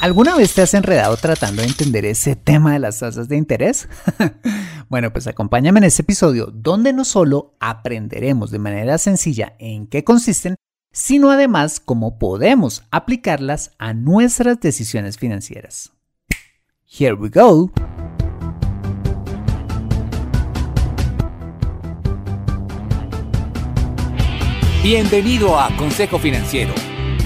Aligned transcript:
¿Alguna 0.00 0.36
vez 0.36 0.54
te 0.54 0.62
has 0.62 0.74
enredado 0.74 1.16
tratando 1.16 1.62
de 1.62 1.68
entender 1.68 2.04
ese 2.06 2.36
tema 2.36 2.72
de 2.72 2.78
las 2.78 3.00
tasas 3.00 3.28
de 3.28 3.36
interés? 3.36 3.88
bueno, 4.88 5.12
pues 5.12 5.26
acompáñame 5.26 5.78
en 5.78 5.84
este 5.84 6.02
episodio 6.02 6.46
donde 6.54 6.92
no 6.92 7.04
solo 7.04 7.56
aprenderemos 7.58 8.52
de 8.52 8.60
manera 8.60 8.96
sencilla 8.98 9.56
en 9.58 9.88
qué 9.88 10.04
consisten, 10.04 10.54
sino 10.92 11.32
además 11.32 11.80
cómo 11.80 12.16
podemos 12.18 12.84
aplicarlas 12.92 13.72
a 13.78 13.92
nuestras 13.92 14.60
decisiones 14.60 15.18
financieras. 15.18 15.92
Here 16.86 17.14
we 17.14 17.28
go. 17.28 17.72
Bienvenido 24.80 25.58
a 25.58 25.76
Consejo 25.76 26.20
Financiero, 26.20 26.72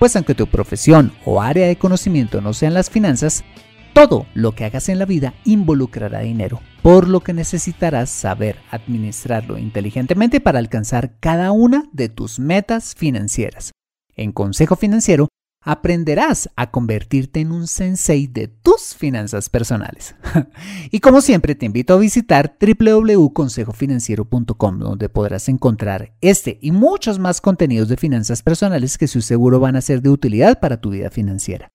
pues 0.00 0.16
aunque 0.16 0.34
tu 0.34 0.46
profesión 0.46 1.12
o 1.26 1.42
área 1.42 1.66
de 1.66 1.76
conocimiento 1.76 2.40
no 2.40 2.54
sean 2.54 2.72
las 2.72 2.88
finanzas, 2.88 3.44
todo 3.92 4.26
lo 4.32 4.52
que 4.52 4.64
hagas 4.64 4.88
en 4.88 4.98
la 4.98 5.04
vida 5.04 5.34
involucrará 5.44 6.20
dinero, 6.20 6.60
por 6.80 7.06
lo 7.06 7.20
que 7.20 7.34
necesitarás 7.34 8.08
saber 8.08 8.56
administrarlo 8.70 9.58
inteligentemente 9.58 10.40
para 10.40 10.58
alcanzar 10.58 11.18
cada 11.20 11.52
una 11.52 11.84
de 11.92 12.08
tus 12.08 12.40
metas 12.40 12.94
financieras. 12.94 13.72
En 14.16 14.32
Consejo 14.32 14.74
Financiero 14.74 15.28
aprenderás 15.62 16.48
a 16.56 16.70
convertirte 16.70 17.40
en 17.40 17.52
un 17.52 17.66
sensei 17.66 18.26
de 18.26 18.48
tus 18.48 18.94
finanzas 18.94 19.50
personales. 19.50 20.14
y 20.90 21.00
como 21.00 21.20
siempre 21.20 21.54
te 21.54 21.66
invito 21.66 21.92
a 21.94 21.98
visitar 21.98 22.56
www.consejofinanciero.com 22.60 24.78
donde 24.78 25.08
podrás 25.08 25.48
encontrar 25.48 26.14
este 26.20 26.58
y 26.60 26.72
muchos 26.72 27.18
más 27.18 27.40
contenidos 27.40 27.88
de 27.88 27.96
finanzas 27.96 28.42
personales 28.42 28.98
que 28.98 29.08
su 29.08 29.22
seguro 29.22 29.60
van 29.60 29.76
a 29.76 29.80
ser 29.80 30.02
de 30.02 30.10
utilidad 30.10 30.60
para 30.60 30.80
tu 30.80 30.90
vida 30.90 31.10
financiera. 31.10 31.68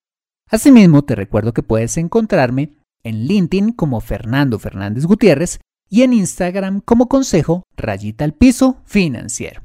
Asimismo, 0.50 1.04
te 1.04 1.16
recuerdo 1.16 1.54
que 1.54 1.64
puedes 1.64 1.98
encontrarme 1.98 2.76
en 3.04 3.26
LinkedIn 3.26 3.72
como 3.72 4.02
Fernando 4.02 4.60
Fernández 4.60 5.06
Gutiérrez 5.06 5.60
y 5.90 6.02
en 6.02 6.12
Instagram 6.14 6.82
como 6.82 7.08
Consejo 7.08 7.64
Rayita 7.78 8.26
al 8.26 8.34
Piso 8.34 8.82
Financiero. 8.86 9.62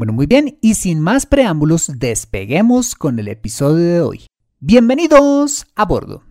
Bueno, 0.00 0.14
muy 0.14 0.24
bien, 0.24 0.56
y 0.62 0.76
sin 0.76 0.98
más 0.98 1.26
preámbulos, 1.26 1.92
despeguemos 1.98 2.94
con 2.94 3.18
el 3.18 3.28
episodio 3.28 3.84
de 3.84 4.00
hoy. 4.00 4.26
Bienvenidos 4.58 5.66
a 5.76 5.84
bordo. 5.84 6.22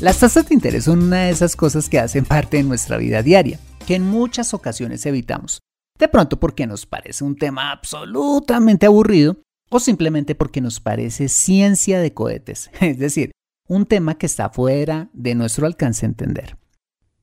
Las 0.00 0.18
tasas 0.18 0.48
de 0.48 0.54
interés 0.54 0.84
son 0.84 1.02
una 1.02 1.24
de 1.24 1.30
esas 1.30 1.56
cosas 1.56 1.90
que 1.90 1.98
hacen 1.98 2.24
parte 2.24 2.56
de 2.56 2.62
nuestra 2.62 2.96
vida 2.96 3.22
diaria, 3.22 3.60
que 3.86 3.96
en 3.96 4.02
muchas 4.02 4.54
ocasiones 4.54 5.04
evitamos. 5.04 5.60
De 5.98 6.08
pronto 6.08 6.40
porque 6.40 6.66
nos 6.66 6.86
parece 6.86 7.22
un 7.22 7.36
tema 7.36 7.70
absolutamente 7.70 8.86
aburrido 8.86 9.42
o 9.68 9.78
simplemente 9.78 10.34
porque 10.34 10.62
nos 10.62 10.80
parece 10.80 11.28
ciencia 11.28 12.00
de 12.00 12.14
cohetes, 12.14 12.70
es 12.80 12.98
decir, 12.98 13.32
un 13.68 13.84
tema 13.84 14.14
que 14.14 14.24
está 14.24 14.48
fuera 14.48 15.10
de 15.12 15.34
nuestro 15.34 15.66
alcance 15.66 16.06
entender. 16.06 16.56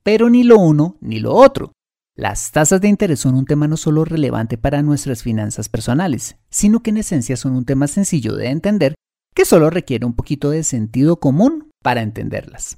Pero 0.03 0.29
ni 0.29 0.43
lo 0.43 0.59
uno 0.59 0.97
ni 1.01 1.19
lo 1.19 1.33
otro. 1.33 1.71
Las 2.21 2.51
tasas 2.51 2.79
de 2.81 2.87
interés 2.87 3.19
son 3.19 3.33
un 3.33 3.45
tema 3.45 3.67
no 3.67 3.77
solo 3.77 4.05
relevante 4.05 4.55
para 4.55 4.83
nuestras 4.83 5.23
finanzas 5.23 5.69
personales, 5.69 6.37
sino 6.51 6.83
que 6.83 6.91
en 6.91 6.97
esencia 6.97 7.35
son 7.35 7.55
un 7.55 7.65
tema 7.65 7.87
sencillo 7.87 8.35
de 8.35 8.49
entender 8.49 8.93
que 9.33 9.43
solo 9.43 9.71
requiere 9.71 10.05
un 10.05 10.13
poquito 10.13 10.51
de 10.51 10.63
sentido 10.63 11.19
común 11.19 11.71
para 11.81 12.03
entenderlas. 12.03 12.77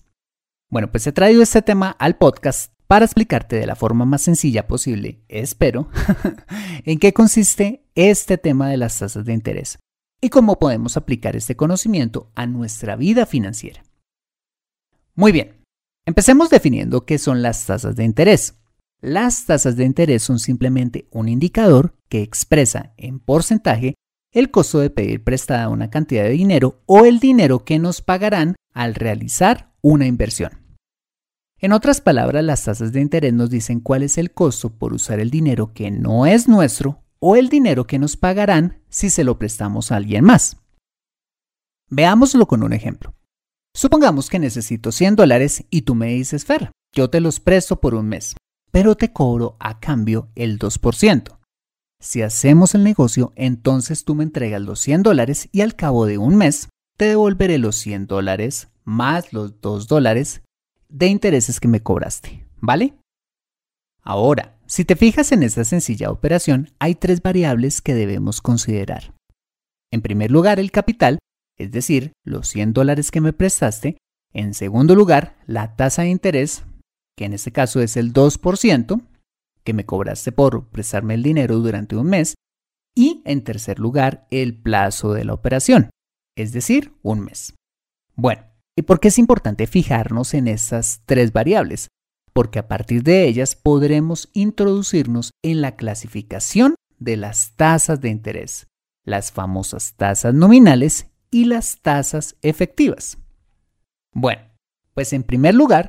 Bueno, 0.71 0.89
pues 0.89 1.05
he 1.07 1.11
traído 1.11 1.43
este 1.43 1.61
tema 1.61 1.91
al 1.99 2.15
podcast 2.15 2.71
para 2.87 3.03
explicarte 3.03 3.57
de 3.57 3.67
la 3.67 3.75
forma 3.75 4.05
más 4.05 4.21
sencilla 4.21 4.65
posible, 4.65 5.25
espero, 5.27 5.89
en 6.85 6.97
qué 6.97 7.11
consiste 7.11 7.83
este 7.95 8.37
tema 8.37 8.69
de 8.69 8.77
las 8.77 8.97
tasas 8.97 9.25
de 9.25 9.33
interés 9.33 9.77
y 10.21 10.29
cómo 10.29 10.57
podemos 10.57 10.95
aplicar 10.95 11.35
este 11.35 11.57
conocimiento 11.57 12.31
a 12.35 12.47
nuestra 12.47 12.95
vida 12.95 13.25
financiera. 13.25 13.83
Muy 15.15 15.33
bien, 15.33 15.57
empecemos 16.05 16.49
definiendo 16.49 17.05
qué 17.05 17.17
son 17.17 17.41
las 17.41 17.65
tasas 17.65 17.97
de 17.97 18.05
interés. 18.05 18.62
Las 19.03 19.45
tasas 19.45 19.75
de 19.75 19.83
interés 19.83 20.23
son 20.23 20.39
simplemente 20.39 21.09
un 21.11 21.27
indicador 21.27 21.93
que 22.07 22.21
expresa 22.21 22.93
en 22.95 23.19
porcentaje 23.19 23.95
el 24.31 24.49
costo 24.49 24.79
de 24.79 24.91
pedir 24.91 25.25
prestada 25.25 25.67
una 25.67 25.89
cantidad 25.89 26.23
de 26.23 26.29
dinero 26.29 26.81
o 26.85 27.03
el 27.03 27.19
dinero 27.19 27.65
que 27.65 27.79
nos 27.79 28.01
pagarán 28.01 28.55
al 28.73 28.95
realizar 28.95 29.73
una 29.81 30.07
inversión. 30.07 30.77
En 31.59 31.73
otras 31.73 31.99
palabras, 31.99 32.45
las 32.45 32.63
tasas 32.63 32.93
de 32.93 33.01
interés 33.01 33.33
nos 33.33 33.49
dicen 33.49 33.81
cuál 33.81 34.03
es 34.03 34.17
el 34.17 34.31
costo 34.31 34.69
por 34.69 34.93
usar 34.93 35.19
el 35.19 35.29
dinero 35.29 35.73
que 35.73 35.91
no 35.91 36.25
es 36.25 36.47
nuestro 36.47 37.03
o 37.19 37.35
el 37.35 37.49
dinero 37.49 37.85
que 37.85 37.99
nos 37.99 38.15
pagarán 38.15 38.83
si 38.87 39.09
se 39.09 39.25
lo 39.25 39.37
prestamos 39.37 39.91
a 39.91 39.97
alguien 39.97 40.23
más. 40.23 40.61
Veámoslo 41.89 42.47
con 42.47 42.63
un 42.63 42.71
ejemplo. 42.71 43.13
Supongamos 43.75 44.29
que 44.29 44.39
necesito 44.39 44.93
100 44.93 45.17
dólares 45.17 45.65
y 45.69 45.81
tú 45.81 45.93
me 45.93 46.07
dices, 46.13 46.45
Fer, 46.45 46.71
yo 46.95 47.09
te 47.09 47.19
los 47.19 47.41
presto 47.41 47.81
por 47.81 47.95
un 47.95 48.07
mes 48.07 48.37
pero 48.73 48.95
te 48.95 49.13
cobro 49.13 49.55
a 49.59 49.79
cambio 49.79 50.31
el 50.33 50.57
2%. 50.57 51.37
Si 51.99 52.23
hacemos 52.23 52.73
el 52.73 52.83
negocio, 52.83 53.31
entonces 53.35 54.03
tú 54.03 54.15
me 54.15 54.23
entregas 54.23 54.61
los 54.63 54.79
100 54.79 55.03
dólares 55.03 55.47
y 55.51 55.61
al 55.61 55.75
cabo 55.75 56.07
de 56.07 56.17
un 56.17 56.35
mes 56.35 56.69
te 56.97 57.05
devolveré 57.05 57.59
los 57.59 57.75
100 57.75 58.07
dólares 58.07 58.69
más 58.83 59.31
los 59.31 59.61
2 59.61 59.87
dólares 59.87 60.41
de 60.89 61.05
intereses 61.05 61.59
que 61.59 61.67
me 61.67 61.81
cobraste, 61.81 62.47
¿vale? 62.59 62.95
Ahora, 64.01 64.57
si 64.65 64.85
te 64.85 64.95
fijas 64.95 65.31
en 65.31 65.43
esta 65.43 65.63
sencilla 65.63 66.09
operación, 66.09 66.71
hay 66.79 66.95
tres 66.95 67.21
variables 67.21 67.79
que 67.79 67.93
debemos 67.93 68.41
considerar. 68.41 69.13
En 69.91 70.01
primer 70.01 70.31
lugar, 70.31 70.59
el 70.59 70.71
capital, 70.71 71.19
es 71.57 71.71
decir, 71.71 72.11
los 72.25 72.47
100 72.47 72.73
dólares 72.73 73.11
que 73.11 73.21
me 73.21 73.33
prestaste. 73.33 73.97
En 74.33 74.55
segundo 74.55 74.95
lugar, 74.95 75.37
la 75.45 75.75
tasa 75.75 76.01
de 76.01 76.09
interés, 76.09 76.63
que 77.17 77.25
en 77.25 77.33
este 77.33 77.51
caso 77.51 77.81
es 77.81 77.97
el 77.97 78.13
2%, 78.13 79.01
que 79.63 79.73
me 79.73 79.85
cobraste 79.85 80.31
por 80.31 80.69
prestarme 80.69 81.13
el 81.13 81.23
dinero 81.23 81.59
durante 81.59 81.95
un 81.95 82.07
mes. 82.07 82.35
Y 82.95 83.21
en 83.25 83.43
tercer 83.43 83.79
lugar, 83.79 84.27
el 84.29 84.55
plazo 84.55 85.13
de 85.13 85.25
la 85.25 85.33
operación, 85.33 85.89
es 86.35 86.51
decir, 86.51 86.93
un 87.01 87.21
mes. 87.21 87.53
Bueno, 88.15 88.43
¿y 88.77 88.83
por 88.83 88.99
qué 88.99 89.07
es 89.07 89.17
importante 89.17 89.65
fijarnos 89.65 90.33
en 90.33 90.47
estas 90.47 91.01
tres 91.05 91.33
variables? 91.33 91.87
Porque 92.33 92.59
a 92.59 92.67
partir 92.67 93.03
de 93.03 93.27
ellas 93.27 93.55
podremos 93.55 94.29
introducirnos 94.33 95.31
en 95.43 95.61
la 95.61 95.75
clasificación 95.75 96.75
de 96.99 97.17
las 97.17 97.55
tasas 97.55 97.99
de 98.01 98.09
interés, 98.09 98.67
las 99.05 99.31
famosas 99.31 99.93
tasas 99.95 100.33
nominales 100.33 101.07
y 101.31 101.45
las 101.45 101.81
tasas 101.81 102.35
efectivas. 102.41 103.17
Bueno, 104.13 104.41
pues 104.93 105.13
en 105.13 105.23
primer 105.23 105.55
lugar, 105.55 105.87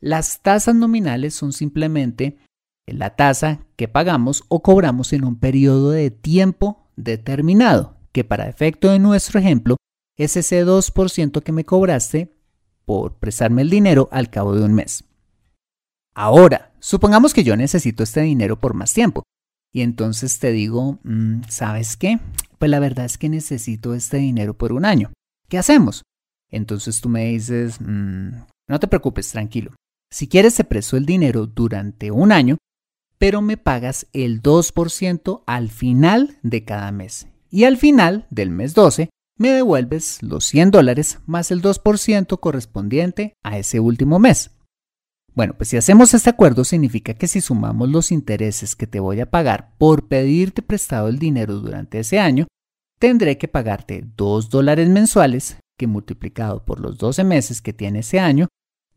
las 0.00 0.42
tasas 0.42 0.74
nominales 0.74 1.34
son 1.34 1.52
simplemente 1.52 2.38
la 2.86 3.16
tasa 3.16 3.66
que 3.76 3.88
pagamos 3.88 4.44
o 4.48 4.62
cobramos 4.62 5.12
en 5.12 5.24
un 5.24 5.38
periodo 5.38 5.90
de 5.90 6.10
tiempo 6.10 6.88
determinado, 6.96 7.96
que 8.12 8.24
para 8.24 8.48
efecto 8.48 8.90
de 8.90 8.98
nuestro 8.98 9.38
ejemplo 9.38 9.76
es 10.16 10.36
ese 10.36 10.66
2% 10.66 11.42
que 11.42 11.52
me 11.52 11.64
cobraste 11.64 12.34
por 12.84 13.18
prestarme 13.18 13.62
el 13.62 13.70
dinero 13.70 14.08
al 14.10 14.30
cabo 14.30 14.54
de 14.54 14.64
un 14.64 14.74
mes. 14.74 15.04
Ahora, 16.14 16.72
supongamos 16.80 17.32
que 17.32 17.44
yo 17.44 17.56
necesito 17.56 18.02
este 18.02 18.22
dinero 18.22 18.58
por 18.58 18.74
más 18.74 18.92
tiempo 18.92 19.22
y 19.72 19.82
entonces 19.82 20.38
te 20.40 20.50
digo, 20.50 20.98
mm, 21.04 21.42
¿sabes 21.48 21.96
qué? 21.96 22.18
pues 22.60 22.70
la 22.70 22.78
verdad 22.78 23.06
es 23.06 23.16
que 23.16 23.30
necesito 23.30 23.94
este 23.94 24.18
dinero 24.18 24.52
por 24.52 24.74
un 24.74 24.84
año. 24.84 25.10
¿Qué 25.48 25.56
hacemos? 25.56 26.02
Entonces 26.50 27.00
tú 27.00 27.08
me 27.08 27.24
dices, 27.24 27.80
mm, 27.80 28.32
no 28.68 28.78
te 28.78 28.86
preocupes, 28.86 29.30
tranquilo. 29.32 29.72
Si 30.12 30.26
quieres 30.26 30.56
te 30.56 30.64
presto 30.64 30.96
el 30.96 31.06
dinero 31.06 31.46
durante 31.46 32.10
un 32.10 32.32
año, 32.32 32.58
pero 33.18 33.42
me 33.42 33.56
pagas 33.56 34.06
el 34.12 34.42
2% 34.42 35.42
al 35.46 35.70
final 35.70 36.38
de 36.42 36.64
cada 36.64 36.90
mes. 36.90 37.28
Y 37.50 37.64
al 37.64 37.76
final 37.76 38.26
del 38.30 38.50
mes 38.50 38.74
12 38.74 39.10
me 39.38 39.50
devuelves 39.50 40.22
los 40.22 40.44
100 40.44 40.70
dólares 40.70 41.18
más 41.26 41.50
el 41.50 41.62
2% 41.62 42.40
correspondiente 42.40 43.34
a 43.44 43.58
ese 43.58 43.78
último 43.78 44.18
mes. 44.18 44.50
Bueno, 45.32 45.54
pues 45.56 45.68
si 45.68 45.76
hacemos 45.76 46.12
este 46.12 46.28
acuerdo 46.28 46.64
significa 46.64 47.14
que 47.14 47.28
si 47.28 47.40
sumamos 47.40 47.88
los 47.88 48.10
intereses 48.10 48.74
que 48.74 48.86
te 48.86 49.00
voy 49.00 49.20
a 49.20 49.30
pagar 49.30 49.74
por 49.78 50.08
pedirte 50.08 50.60
prestado 50.60 51.08
el 51.08 51.18
dinero 51.18 51.54
durante 51.56 52.00
ese 52.00 52.18
año, 52.18 52.48
tendré 52.98 53.38
que 53.38 53.48
pagarte 53.48 54.04
2 54.16 54.50
dólares 54.50 54.88
mensuales 54.88 55.58
que 55.78 55.86
multiplicado 55.86 56.64
por 56.64 56.80
los 56.80 56.98
12 56.98 57.24
meses 57.24 57.62
que 57.62 57.72
tiene 57.72 58.00
ese 58.00 58.18
año, 58.18 58.48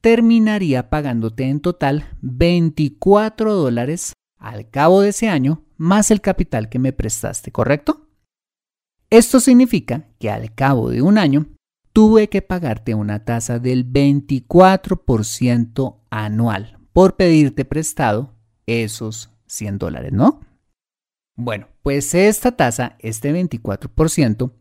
terminaría 0.03 0.89
pagándote 0.89 1.45
en 1.45 1.61
total 1.61 2.09
24 2.21 3.53
dólares 3.53 4.11
al 4.37 4.69
cabo 4.69 4.99
de 4.99 5.07
ese 5.09 5.29
año 5.29 5.63
más 5.77 6.11
el 6.11 6.19
capital 6.19 6.67
que 6.67 6.77
me 6.77 6.91
prestaste, 6.91 7.53
¿correcto? 7.53 8.09
Esto 9.09 9.39
significa 9.39 10.09
que 10.19 10.29
al 10.29 10.53
cabo 10.53 10.89
de 10.89 11.01
un 11.01 11.17
año 11.17 11.45
tuve 11.93 12.27
que 12.27 12.41
pagarte 12.41 12.95
una 12.95 13.23
tasa 13.23 13.59
del 13.59 13.89
24% 13.89 16.01
anual 16.09 16.79
por 16.91 17.15
pedirte 17.15 17.63
prestado 17.63 18.35
esos 18.65 19.31
100 19.47 19.77
dólares, 19.77 20.11
¿no? 20.11 20.41
Bueno, 21.37 21.69
pues 21.81 22.13
esta 22.13 22.57
tasa, 22.57 22.97
este 22.99 23.33
24%, 23.33 24.51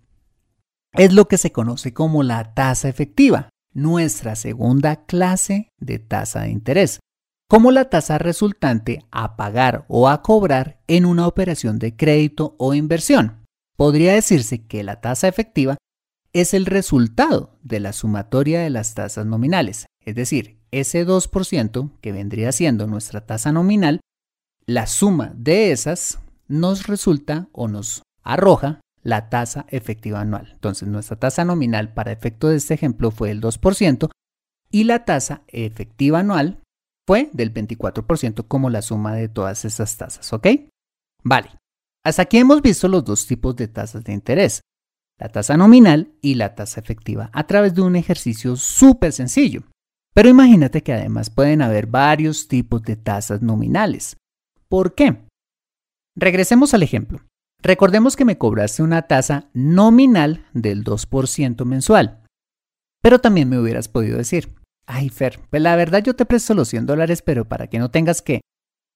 es 0.92 1.12
lo 1.12 1.26
que 1.26 1.36
se 1.36 1.50
conoce 1.50 1.92
como 1.92 2.22
la 2.22 2.54
tasa 2.54 2.88
efectiva, 2.88 3.48
nuestra 3.74 4.36
segunda 4.36 5.04
clase 5.06 5.68
de 5.78 5.98
tasa 5.98 6.42
de 6.42 6.50
interés, 6.50 7.00
como 7.48 7.70
la 7.70 7.90
tasa 7.90 8.18
resultante 8.18 9.04
a 9.10 9.36
pagar 9.36 9.84
o 9.88 10.08
a 10.08 10.22
cobrar 10.22 10.80
en 10.86 11.04
una 11.04 11.26
operación 11.26 11.78
de 11.78 11.96
crédito 11.96 12.54
o 12.58 12.74
inversión. 12.74 13.44
Podría 13.76 14.14
decirse 14.14 14.66
que 14.66 14.82
la 14.82 15.00
tasa 15.00 15.28
efectiva 15.28 15.76
es 16.32 16.54
el 16.54 16.66
resultado 16.66 17.58
de 17.62 17.80
la 17.80 17.92
sumatoria 17.92 18.60
de 18.60 18.70
las 18.70 18.94
tasas 18.94 19.26
nominales, 19.26 19.86
es 20.04 20.14
decir, 20.14 20.58
ese 20.70 21.06
2% 21.06 21.90
que 22.00 22.12
vendría 22.12 22.52
siendo 22.52 22.86
nuestra 22.86 23.26
tasa 23.26 23.52
nominal, 23.52 24.00
la 24.66 24.86
suma 24.86 25.32
de 25.36 25.72
esas 25.72 26.20
nos 26.48 26.86
resulta 26.86 27.48
o 27.52 27.68
nos 27.68 28.02
arroja 28.22 28.80
la 29.02 29.28
tasa 29.28 29.66
efectiva 29.68 30.20
anual. 30.20 30.50
Entonces, 30.52 30.88
nuestra 30.88 31.16
tasa 31.16 31.44
nominal 31.44 31.92
para 31.92 32.12
efecto 32.12 32.48
de 32.48 32.56
este 32.56 32.74
ejemplo 32.74 33.10
fue 33.10 33.30
el 33.30 33.40
2% 33.40 34.10
y 34.70 34.84
la 34.84 35.04
tasa 35.04 35.42
efectiva 35.48 36.20
anual 36.20 36.62
fue 37.06 37.30
del 37.32 37.52
24% 37.52 38.46
como 38.46 38.70
la 38.70 38.82
suma 38.82 39.14
de 39.14 39.28
todas 39.28 39.64
esas 39.64 39.96
tasas, 39.96 40.32
¿ok? 40.32 40.46
Vale. 41.22 41.50
Hasta 42.04 42.22
aquí 42.22 42.38
hemos 42.38 42.62
visto 42.62 42.88
los 42.88 43.04
dos 43.04 43.26
tipos 43.26 43.54
de 43.56 43.68
tasas 43.68 44.02
de 44.04 44.12
interés, 44.12 44.62
la 45.18 45.28
tasa 45.28 45.56
nominal 45.56 46.12
y 46.20 46.34
la 46.34 46.54
tasa 46.54 46.80
efectiva, 46.80 47.30
a 47.32 47.46
través 47.46 47.74
de 47.74 47.82
un 47.82 47.96
ejercicio 47.96 48.56
súper 48.56 49.12
sencillo. 49.12 49.62
Pero 50.14 50.28
imagínate 50.28 50.82
que 50.82 50.92
además 50.92 51.30
pueden 51.30 51.62
haber 51.62 51.86
varios 51.86 52.48
tipos 52.48 52.82
de 52.82 52.96
tasas 52.96 53.40
nominales. 53.40 54.16
¿Por 54.68 54.94
qué? 54.94 55.24
Regresemos 56.16 56.74
al 56.74 56.82
ejemplo. 56.82 57.20
Recordemos 57.62 58.16
que 58.16 58.24
me 58.24 58.38
cobraste 58.38 58.82
una 58.82 59.02
tasa 59.02 59.48
nominal 59.54 60.46
del 60.52 60.82
2% 60.82 61.64
mensual. 61.64 62.20
Pero 63.00 63.20
también 63.20 63.48
me 63.48 63.58
hubieras 63.58 63.88
podido 63.88 64.18
decir, 64.18 64.54
ay 64.86 65.10
Fer, 65.10 65.40
pues 65.48 65.62
la 65.62 65.76
verdad 65.76 66.02
yo 66.02 66.14
te 66.14 66.26
presto 66.26 66.54
los 66.54 66.68
100 66.68 66.86
dólares, 66.86 67.22
pero 67.22 67.48
para 67.48 67.68
que 67.68 67.78
no 67.78 67.90
tengas 67.90 68.20
que 68.20 68.40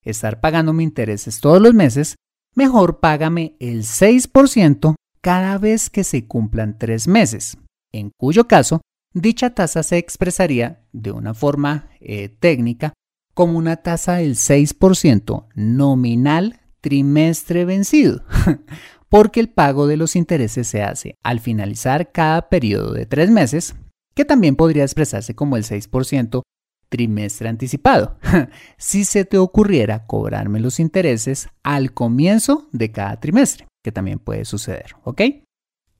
estar 0.04 0.40
pagando 0.40 0.72
mis 0.72 0.84
intereses 0.84 1.40
todos 1.40 1.62
los 1.62 1.74
meses, 1.74 2.16
mejor 2.54 2.98
págame 2.98 3.56
el 3.60 3.82
6% 3.84 4.96
cada 5.20 5.58
vez 5.58 5.88
que 5.88 6.04
se 6.04 6.26
cumplan 6.26 6.78
tres 6.78 7.08
meses, 7.08 7.58
en 7.92 8.10
cuyo 8.18 8.46
caso 8.46 8.80
dicha 9.12 9.54
tasa 9.54 9.82
se 9.82 9.98
expresaría 9.98 10.84
de 10.92 11.10
una 11.10 11.34
forma 11.34 11.88
eh, 12.00 12.28
técnica 12.28 12.92
como 13.34 13.58
una 13.58 13.76
tasa 13.76 14.16
del 14.16 14.34
6% 14.34 15.46
nominal 15.54 16.60
trimestre 16.86 17.64
vencido, 17.64 18.22
porque 19.08 19.40
el 19.40 19.48
pago 19.48 19.88
de 19.88 19.96
los 19.96 20.14
intereses 20.14 20.68
se 20.68 20.84
hace 20.84 21.16
al 21.24 21.40
finalizar 21.40 22.12
cada 22.12 22.48
periodo 22.48 22.92
de 22.92 23.06
tres 23.06 23.28
meses, 23.28 23.74
que 24.14 24.24
también 24.24 24.54
podría 24.54 24.84
expresarse 24.84 25.34
como 25.34 25.56
el 25.56 25.64
6% 25.64 26.42
trimestre 26.88 27.48
anticipado, 27.48 28.20
si 28.78 29.04
se 29.04 29.24
te 29.24 29.36
ocurriera 29.36 30.06
cobrarme 30.06 30.60
los 30.60 30.78
intereses 30.78 31.48
al 31.64 31.92
comienzo 31.92 32.68
de 32.70 32.92
cada 32.92 33.18
trimestre, 33.18 33.66
que 33.82 33.90
también 33.90 34.20
puede 34.20 34.44
suceder, 34.44 34.94
¿ok? 35.02 35.22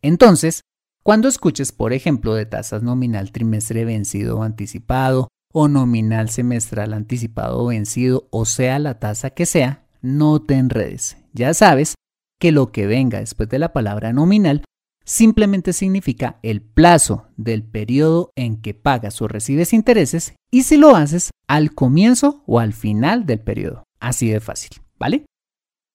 Entonces, 0.02 0.60
cuando 1.02 1.26
escuches, 1.26 1.72
por 1.72 1.94
ejemplo, 1.94 2.32
de 2.32 2.46
tasas 2.46 2.84
nominal 2.84 3.32
trimestre 3.32 3.84
vencido 3.84 4.38
o 4.38 4.44
anticipado, 4.44 5.26
o 5.52 5.66
nominal 5.66 6.28
semestral 6.28 6.92
anticipado 6.92 7.58
o 7.58 7.66
vencido, 7.66 8.28
o 8.30 8.44
sea 8.44 8.78
la 8.78 9.00
tasa 9.00 9.30
que 9.30 9.46
sea, 9.46 9.85
no 10.06 10.40
te 10.40 10.54
enredes. 10.54 11.18
Ya 11.32 11.52
sabes 11.52 11.94
que 12.40 12.52
lo 12.52 12.72
que 12.72 12.86
venga 12.86 13.20
después 13.20 13.48
de 13.48 13.58
la 13.58 13.72
palabra 13.72 14.12
nominal 14.12 14.62
simplemente 15.04 15.72
significa 15.72 16.38
el 16.42 16.62
plazo 16.62 17.28
del 17.36 17.62
periodo 17.62 18.30
en 18.36 18.60
que 18.60 18.74
pagas 18.74 19.20
o 19.22 19.28
recibes 19.28 19.72
intereses 19.72 20.34
y 20.50 20.62
si 20.62 20.76
lo 20.76 20.96
haces 20.96 21.30
al 21.46 21.74
comienzo 21.74 22.42
o 22.46 22.58
al 22.60 22.72
final 22.72 23.26
del 23.26 23.40
periodo. 23.40 23.84
Así 24.00 24.28
de 24.28 24.40
fácil, 24.40 24.70
¿vale? 24.98 25.24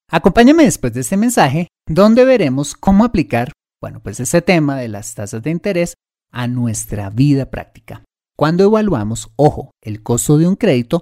Acompáñame 0.09 0.63
después 0.63 0.93
de 0.93 1.01
este 1.01 1.17
mensaje 1.17 1.67
donde 1.87 2.25
veremos 2.25 2.75
cómo 2.75 3.05
aplicar, 3.05 3.51
bueno, 3.81 4.01
pues 4.01 4.19
ese 4.19 4.41
tema 4.41 4.77
de 4.77 4.87
las 4.87 5.13
tasas 5.15 5.41
de 5.43 5.51
interés 5.51 5.93
a 6.31 6.47
nuestra 6.47 7.09
vida 7.09 7.49
práctica. 7.49 8.03
Cuando 8.37 8.63
evaluamos, 8.63 9.31
ojo, 9.35 9.71
el 9.81 10.03
costo 10.03 10.37
de 10.37 10.47
un 10.47 10.55
crédito 10.55 11.01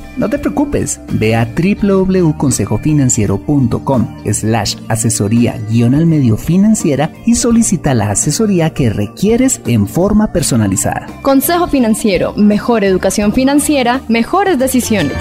no 0.17 0.29
te 0.29 0.39
preocupes, 0.39 0.99
ve 1.13 1.35
a 1.35 1.45
www.consejofinanciero.com 1.45 4.23
slash 4.31 4.75
asesoría 4.87 5.59
guion 5.69 5.95
al 5.95 6.05
medio 6.05 6.37
financiera 6.37 7.11
y 7.25 7.35
solicita 7.35 7.93
la 7.93 8.11
asesoría 8.11 8.73
que 8.73 8.89
requieres 8.89 9.61
en 9.65 9.87
forma 9.87 10.33
personalizada. 10.33 11.07
Consejo 11.21 11.67
Financiero, 11.67 12.33
mejor 12.33 12.83
educación 12.83 13.31
financiera, 13.33 14.01
mejores 14.09 14.59
decisiones. 14.59 15.17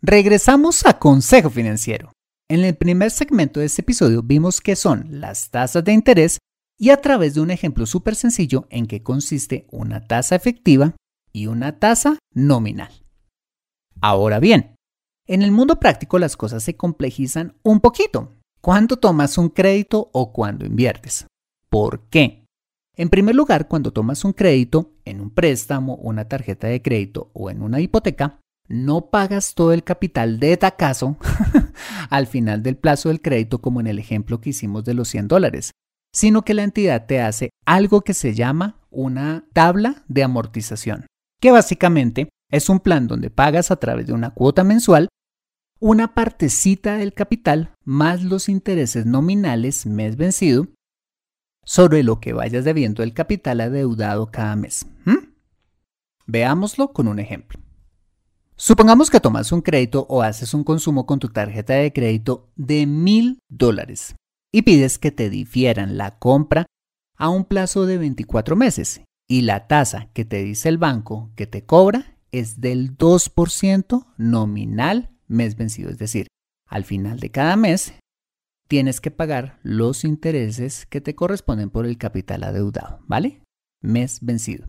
Regresamos 0.00 0.86
a 0.86 0.98
Consejo 0.98 1.50
Financiero. 1.50 2.12
En 2.48 2.64
el 2.64 2.76
primer 2.76 3.10
segmento 3.10 3.60
de 3.60 3.66
este 3.66 3.82
episodio 3.82 4.22
vimos 4.22 4.60
qué 4.60 4.74
son 4.74 5.06
las 5.10 5.50
tasas 5.50 5.84
de 5.84 5.92
interés 5.92 6.38
y 6.78 6.90
a 6.90 6.98
través 6.98 7.34
de 7.34 7.40
un 7.40 7.50
ejemplo 7.50 7.84
súper 7.84 8.14
sencillo 8.14 8.66
en 8.70 8.86
que 8.86 9.02
consiste 9.02 9.66
una 9.70 10.06
tasa 10.06 10.36
efectiva 10.36 10.94
y 11.38 11.46
una 11.46 11.78
tasa 11.78 12.18
nominal. 12.34 12.90
Ahora 14.00 14.40
bien, 14.40 14.74
en 15.26 15.42
el 15.42 15.52
mundo 15.52 15.78
práctico 15.78 16.18
las 16.18 16.36
cosas 16.36 16.64
se 16.64 16.76
complejizan 16.76 17.54
un 17.62 17.80
poquito. 17.80 18.34
¿Cuándo 18.60 18.96
tomas 18.96 19.38
un 19.38 19.48
crédito 19.50 20.10
o 20.12 20.32
cuándo 20.32 20.66
inviertes? 20.66 21.26
¿Por 21.70 22.08
qué? 22.08 22.44
En 22.96 23.08
primer 23.08 23.36
lugar, 23.36 23.68
cuando 23.68 23.92
tomas 23.92 24.24
un 24.24 24.32
crédito 24.32 24.90
en 25.04 25.20
un 25.20 25.30
préstamo, 25.30 25.94
una 25.96 26.26
tarjeta 26.26 26.66
de 26.66 26.82
crédito 26.82 27.30
o 27.34 27.50
en 27.50 27.62
una 27.62 27.78
hipoteca, 27.78 28.40
no 28.66 29.10
pagas 29.10 29.54
todo 29.54 29.72
el 29.72 29.84
capital 29.84 30.40
de 30.40 30.56
tacazo 30.56 31.16
al 32.10 32.26
final 32.26 32.64
del 32.64 32.76
plazo 32.76 33.10
del 33.10 33.22
crédito 33.22 33.60
como 33.60 33.80
en 33.80 33.86
el 33.86 34.00
ejemplo 34.00 34.40
que 34.40 34.50
hicimos 34.50 34.84
de 34.84 34.94
los 34.94 35.08
100 35.08 35.28
dólares, 35.28 35.70
sino 36.12 36.42
que 36.42 36.54
la 36.54 36.64
entidad 36.64 37.06
te 37.06 37.20
hace 37.20 37.50
algo 37.64 38.00
que 38.00 38.12
se 38.12 38.34
llama 38.34 38.80
una 38.90 39.44
tabla 39.52 40.02
de 40.08 40.24
amortización 40.24 41.06
que 41.40 41.50
básicamente 41.50 42.28
es 42.50 42.68
un 42.68 42.80
plan 42.80 43.06
donde 43.06 43.30
pagas 43.30 43.70
a 43.70 43.76
través 43.76 44.06
de 44.06 44.12
una 44.12 44.30
cuota 44.30 44.64
mensual 44.64 45.08
una 45.80 46.14
partecita 46.14 46.96
del 46.96 47.14
capital 47.14 47.74
más 47.84 48.24
los 48.24 48.48
intereses 48.48 49.06
nominales 49.06 49.86
mes 49.86 50.16
vencido 50.16 50.66
sobre 51.64 52.02
lo 52.02 52.18
que 52.18 52.32
vayas 52.32 52.64
debiendo 52.64 53.02
el 53.02 53.14
capital 53.14 53.60
adeudado 53.60 54.30
cada 54.30 54.56
mes. 54.56 54.86
Veámoslo 56.26 56.92
con 56.92 57.08
un 57.08 57.18
ejemplo. 57.20 57.60
Supongamos 58.56 59.08
que 59.08 59.20
tomas 59.20 59.52
un 59.52 59.62
crédito 59.62 60.04
o 60.08 60.22
haces 60.22 60.52
un 60.52 60.64
consumo 60.64 61.06
con 61.06 61.20
tu 61.20 61.28
tarjeta 61.28 61.74
de 61.74 61.92
crédito 61.92 62.50
de 62.56 62.86
mil 62.86 63.38
dólares 63.48 64.16
y 64.52 64.62
pides 64.62 64.98
que 64.98 65.12
te 65.12 65.30
difieran 65.30 65.96
la 65.96 66.18
compra 66.18 66.66
a 67.16 67.28
un 67.28 67.44
plazo 67.44 67.86
de 67.86 67.98
24 67.98 68.56
meses 68.56 69.02
y 69.28 69.42
la 69.42 69.66
tasa 69.66 70.08
que 70.14 70.24
te 70.24 70.42
dice 70.42 70.68
el 70.68 70.78
banco 70.78 71.30
que 71.36 71.46
te 71.46 71.64
cobra 71.64 72.16
es 72.32 72.60
del 72.60 72.96
2% 72.96 74.06
nominal 74.16 75.10
mes 75.26 75.56
vencido. 75.56 75.90
Es 75.90 75.98
decir, 75.98 76.26
al 76.66 76.84
final 76.84 77.20
de 77.20 77.30
cada 77.30 77.56
mes 77.56 77.94
tienes 78.68 79.00
que 79.00 79.10
pagar 79.10 79.58
los 79.62 80.04
intereses 80.04 80.86
que 80.86 81.00
te 81.00 81.14
corresponden 81.14 81.70
por 81.70 81.86
el 81.86 81.98
capital 81.98 82.44
adeudado, 82.44 83.00
¿vale? 83.06 83.42
Mes 83.82 84.18
vencido. 84.22 84.68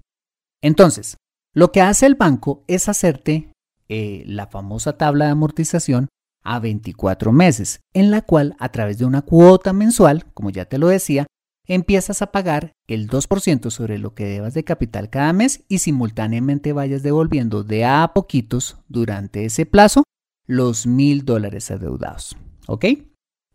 Entonces, 0.62 1.18
lo 1.54 1.72
que 1.72 1.82
hace 1.82 2.06
el 2.06 2.16
banco 2.16 2.64
es 2.68 2.90
hacerte 2.90 3.52
eh, 3.88 4.24
la 4.28 4.48
famosa 4.48 4.98
tabla 4.98 5.26
de 5.26 5.32
amortización 5.32 6.08
a 6.44 6.60
24 6.60 7.32
meses, 7.32 7.82
en 7.94 8.12
la 8.12 8.22
cual 8.22 8.56
a 8.60 8.70
través 8.70 8.98
de 8.98 9.06
una 9.06 9.22
cuota 9.22 9.74
mensual, 9.74 10.26
como 10.34 10.50
ya 10.50 10.66
te 10.66 10.78
lo 10.78 10.88
decía, 10.88 11.28
empiezas 11.70 12.22
a 12.22 12.32
pagar 12.32 12.74
el 12.88 13.08
2% 13.08 13.70
sobre 13.70 14.00
lo 14.00 14.16
que 14.16 14.26
debas 14.26 14.56
de 14.56 14.64
capital 14.64 15.10
cada 15.10 15.32
mes 15.34 15.64
y 15.70 15.78
simultáneamente 15.78 16.74
vayas 16.74 17.04
devolviendo 17.04 17.64
de 17.64 17.86
a 17.86 18.12
poquitos 18.14 18.78
durante 18.90 19.46
ese 19.46 19.66
plazo 19.66 20.04
los 20.48 20.88
mil 20.88 21.26
dólares 21.26 21.70
adeudados. 21.70 22.36
¿Ok? 22.68 22.86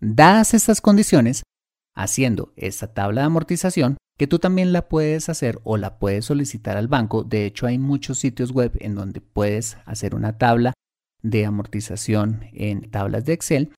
Dadas 0.00 0.54
estas 0.54 0.80
condiciones, 0.80 1.42
haciendo 1.94 2.52
esta 2.56 2.94
tabla 2.94 3.22
de 3.22 3.26
amortización, 3.26 3.96
que 4.16 4.28
tú 4.28 4.38
también 4.38 4.72
la 4.72 4.88
puedes 4.88 5.28
hacer 5.28 5.58
o 5.64 5.76
la 5.76 5.98
puedes 5.98 6.26
solicitar 6.26 6.76
al 6.76 6.86
banco. 6.86 7.24
De 7.24 7.46
hecho, 7.46 7.66
hay 7.66 7.78
muchos 7.78 8.18
sitios 8.18 8.52
web 8.52 8.72
en 8.78 8.94
donde 8.94 9.20
puedes 9.20 9.76
hacer 9.86 10.14
una 10.14 10.38
tabla 10.38 10.72
de 11.22 11.46
amortización 11.46 12.44
en 12.52 12.90
tablas 12.92 13.24
de 13.24 13.32
Excel. 13.32 13.72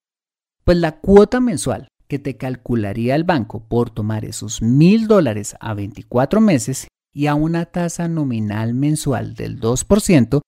Pues 0.65 0.77
la 0.77 1.01
cuota 1.01 1.41
mensual 1.41 1.89
que 2.09 2.19
te 2.19 2.37
calcularía 2.37 3.15
el 3.15 3.25
banco 3.25 3.67
por 3.69 3.91
tomar 3.91 4.25
esos 4.25 4.63
mil 4.63 5.07
dólares 5.09 5.57
a 5.61 5.75
24 5.75 6.41
meses 6.41 6.89
y 7.15 7.27
a 7.27 7.35
una 7.35 7.67
tasa 7.67 8.09
nominal 8.09 8.75
mensual 8.75 9.35
del 9.35 9.61
2% 9.61 10.41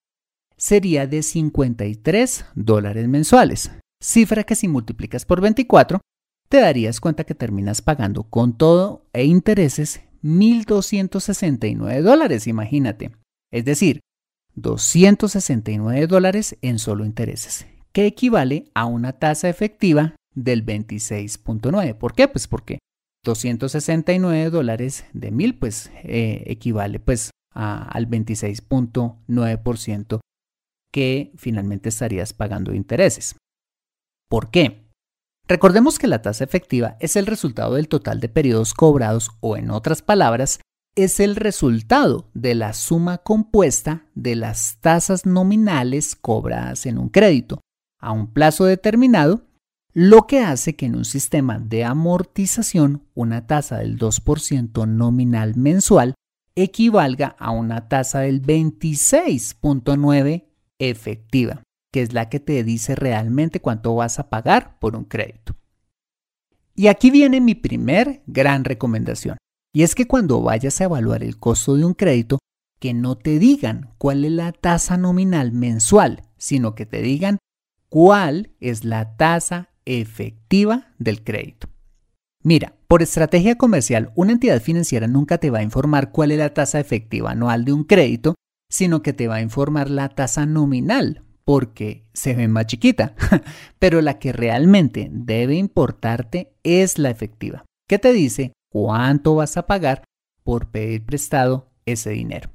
sería 0.57 1.07
de 1.07 1.23
53 1.23 2.45
dólares 2.55 3.07
mensuales, 3.07 3.71
cifra 4.01 4.43
que 4.43 4.55
si 4.55 4.67
multiplicas 4.67 5.25
por 5.25 5.41
24 5.41 6.01
te 6.49 6.59
darías 6.59 6.99
cuenta 6.99 7.23
que 7.23 7.35
terminas 7.35 7.81
pagando 7.81 8.23
con 8.23 8.57
todo 8.57 9.05
e 9.13 9.25
intereses 9.25 10.01
1.269 10.23 12.01
dólares, 12.01 12.47
imagínate. 12.47 13.11
Es 13.51 13.65
decir, 13.65 14.01
269 14.55 16.07
dólares 16.07 16.57
en 16.61 16.79
solo 16.79 17.05
intereses, 17.05 17.67
que 17.93 18.05
equivale 18.05 18.69
a 18.73 18.85
una 18.85 19.13
tasa 19.13 19.47
efectiva 19.47 20.15
del 20.43 20.65
26.9. 20.65 21.95
¿Por 21.95 22.13
qué? 22.13 22.27
Pues 22.27 22.47
porque 22.47 22.79
269 23.25 24.49
dólares 24.49 25.05
de 25.13 25.29
1000 25.31 25.59
pues 25.59 25.91
eh, 26.03 26.43
equivale 26.47 26.99
pues 26.99 27.29
al 27.53 28.09
26.9% 28.09 30.19
que 30.91 31.31
finalmente 31.35 31.89
estarías 31.89 32.33
pagando 32.33 32.73
intereses. 32.73 33.35
¿Por 34.29 34.49
qué? 34.49 34.89
Recordemos 35.47 35.99
que 35.99 36.07
la 36.07 36.21
tasa 36.21 36.43
efectiva 36.43 36.97
es 36.99 37.15
el 37.15 37.25
resultado 37.25 37.75
del 37.75 37.87
total 37.89 38.19
de 38.19 38.29
periodos 38.29 38.73
cobrados 38.73 39.31
o 39.41 39.57
en 39.57 39.71
otras 39.71 40.03
palabras, 40.03 40.59
es 40.95 41.19
el 41.19 41.35
resultado 41.35 42.29
de 42.33 42.55
la 42.55 42.73
suma 42.73 43.19
compuesta 43.19 44.05
de 44.15 44.35
las 44.35 44.77
tasas 44.79 45.25
nominales 45.25 46.15
cobradas 46.15 46.85
en 46.85 46.97
un 46.97 47.09
crédito 47.09 47.61
a 47.99 48.11
un 48.11 48.31
plazo 48.31 48.65
determinado, 48.65 49.48
lo 49.93 50.27
que 50.27 50.41
hace 50.41 50.75
que 50.75 50.85
en 50.85 50.95
un 50.95 51.05
sistema 51.05 51.59
de 51.59 51.83
amortización 51.83 53.07
una 53.15 53.47
tasa 53.47 53.79
del 53.79 53.97
2% 53.97 54.87
nominal 54.87 55.55
mensual 55.55 56.13
equivalga 56.55 57.35
a 57.39 57.51
una 57.51 57.87
tasa 57.87 58.19
del 58.19 58.41
26.9 58.41 60.45
efectiva, 60.77 61.63
que 61.91 62.01
es 62.01 62.13
la 62.13 62.29
que 62.29 62.39
te 62.39 62.63
dice 62.63 62.95
realmente 62.95 63.61
cuánto 63.61 63.95
vas 63.95 64.19
a 64.19 64.29
pagar 64.29 64.77
por 64.79 64.95
un 64.95 65.05
crédito. 65.05 65.55
Y 66.75 66.87
aquí 66.87 67.11
viene 67.11 67.41
mi 67.41 67.55
primer 67.55 68.21
gran 68.27 68.63
recomendación, 68.63 69.37
y 69.73 69.83
es 69.83 69.95
que 69.95 70.07
cuando 70.07 70.41
vayas 70.41 70.79
a 70.79 70.85
evaluar 70.85 71.23
el 71.23 71.37
costo 71.37 71.75
de 71.75 71.85
un 71.85 71.93
crédito, 71.93 72.39
que 72.79 72.93
no 72.93 73.17
te 73.17 73.39
digan 73.39 73.93
cuál 73.97 74.23
es 74.23 74.31
la 74.31 74.51
tasa 74.51 74.97
nominal 74.97 75.51
mensual, 75.51 76.23
sino 76.37 76.75
que 76.75 76.85
te 76.85 77.01
digan 77.01 77.39
cuál 77.89 78.51
es 78.59 78.85
la 78.85 79.17
tasa 79.17 79.69
efectiva 79.89 80.93
del 80.99 81.23
crédito. 81.23 81.67
Mira, 82.43 82.75
por 82.87 83.01
estrategia 83.01 83.55
comercial, 83.55 84.11
una 84.15 84.31
entidad 84.31 84.61
financiera 84.61 85.07
nunca 85.07 85.39
te 85.39 85.49
va 85.49 85.59
a 85.59 85.63
informar 85.63 86.11
cuál 86.11 86.31
es 86.31 86.37
la 86.37 86.53
tasa 86.53 86.79
efectiva 86.79 87.31
anual 87.31 87.65
de 87.65 87.73
un 87.73 87.83
crédito, 87.83 88.35
sino 88.69 89.01
que 89.01 89.13
te 89.13 89.27
va 89.27 89.35
a 89.35 89.41
informar 89.41 89.89
la 89.89 90.09
tasa 90.09 90.45
nominal, 90.45 91.23
porque 91.43 92.05
se 92.13 92.35
ve 92.35 92.47
más 92.47 92.67
chiquita. 92.67 93.15
Pero 93.79 94.01
la 94.01 94.19
que 94.19 94.31
realmente 94.31 95.09
debe 95.11 95.55
importarte 95.55 96.53
es 96.63 96.97
la 96.99 97.09
efectiva, 97.09 97.65
que 97.87 97.99
te 97.99 98.13
dice 98.13 98.53
cuánto 98.71 99.35
vas 99.35 99.57
a 99.57 99.65
pagar 99.65 100.03
por 100.43 100.69
pedir 100.69 101.05
prestado 101.05 101.71
ese 101.85 102.11
dinero. 102.11 102.51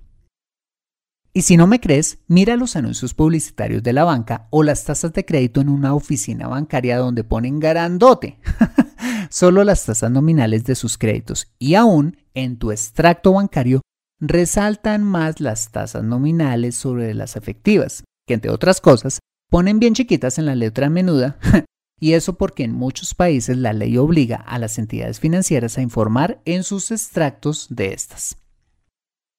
Y 1.36 1.42
si 1.42 1.56
no 1.56 1.66
me 1.66 1.80
crees, 1.80 2.18
mira 2.28 2.54
los 2.54 2.76
anuncios 2.76 3.12
publicitarios 3.12 3.82
de 3.82 3.92
la 3.92 4.04
banca 4.04 4.46
o 4.50 4.62
las 4.62 4.84
tasas 4.84 5.12
de 5.12 5.24
crédito 5.24 5.60
en 5.60 5.68
una 5.68 5.92
oficina 5.92 6.46
bancaria 6.46 6.96
donde 6.96 7.24
ponen 7.24 7.58
garandote. 7.58 8.38
Solo 9.30 9.64
las 9.64 9.84
tasas 9.84 10.12
nominales 10.12 10.64
de 10.64 10.76
sus 10.76 10.96
créditos 10.96 11.52
y 11.58 11.74
aún 11.74 12.18
en 12.34 12.56
tu 12.56 12.70
extracto 12.70 13.32
bancario 13.32 13.80
resaltan 14.20 15.02
más 15.02 15.40
las 15.40 15.72
tasas 15.72 16.04
nominales 16.04 16.76
sobre 16.76 17.12
las 17.14 17.34
efectivas, 17.34 18.04
que 18.28 18.34
entre 18.34 18.52
otras 18.52 18.80
cosas 18.80 19.18
ponen 19.50 19.80
bien 19.80 19.94
chiquitas 19.94 20.38
en 20.38 20.46
la 20.46 20.54
letra 20.54 20.88
menuda, 20.88 21.38
y 22.00 22.12
eso 22.12 22.34
porque 22.34 22.62
en 22.62 22.72
muchos 22.72 23.16
países 23.16 23.56
la 23.56 23.72
ley 23.72 23.98
obliga 23.98 24.36
a 24.36 24.60
las 24.60 24.78
entidades 24.78 25.18
financieras 25.18 25.78
a 25.78 25.82
informar 25.82 26.40
en 26.44 26.62
sus 26.62 26.92
extractos 26.92 27.66
de 27.70 27.92
estas. 27.92 28.36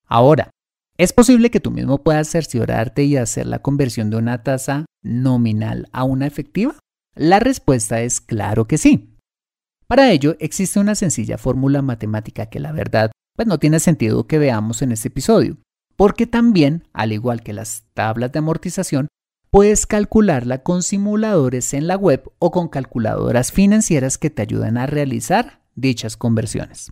Ahora, 0.08 0.52
¿es 0.98 1.14
posible 1.14 1.50
que 1.50 1.60
tú 1.60 1.72
mismo 1.72 2.04
puedas 2.04 2.30
cerciorarte 2.30 3.04
y 3.04 3.18
hacer 3.18 3.46
la 3.48 3.60
conversión 3.60 4.10
de 4.10 4.18
una 4.18 4.44
tasa 4.44 4.86
nominal 5.04 5.88
a 5.92 6.04
una 6.04 6.28
efectiva? 6.28 6.76
La 7.16 7.40
respuesta 7.40 8.02
es 8.02 8.22
claro 8.22 8.68
que 8.68 8.78
sí. 8.78 9.16
Para 9.88 10.12
ello 10.12 10.36
existe 10.40 10.80
una 10.80 10.96
sencilla 10.96 11.38
fórmula 11.38 11.82
matemática 11.82 12.48
que 12.48 12.60
la 12.60 12.72
verdad 12.72 13.12
pues 13.36 13.48
no 13.48 13.60
tiene 13.60 13.80
sentido 13.80 14.28
que 14.28 14.40
veamos 14.40 14.82
en 14.82 14.92
este 14.92 15.10
episodio, 15.10 15.58
porque 15.96 16.26
también, 16.26 16.88
al 16.94 17.12
igual 17.12 17.42
que 17.42 17.54
las 17.54 17.84
tablas 17.94 18.32
de 18.32 18.40
amortización, 18.40 19.08
puedes 19.52 19.86
calcularla 19.86 20.64
con 20.64 20.84
simuladores 20.84 21.74
en 21.74 21.88
la 21.88 21.96
web 21.96 22.32
o 22.40 22.52
con 22.52 22.68
calculadoras 22.70 23.52
financieras 23.52 24.18
que 24.18 24.30
te 24.30 24.42
ayudan 24.42 24.78
a 24.78 24.86
realizar 24.86 25.62
dichas 25.76 26.18
conversiones. 26.18 26.92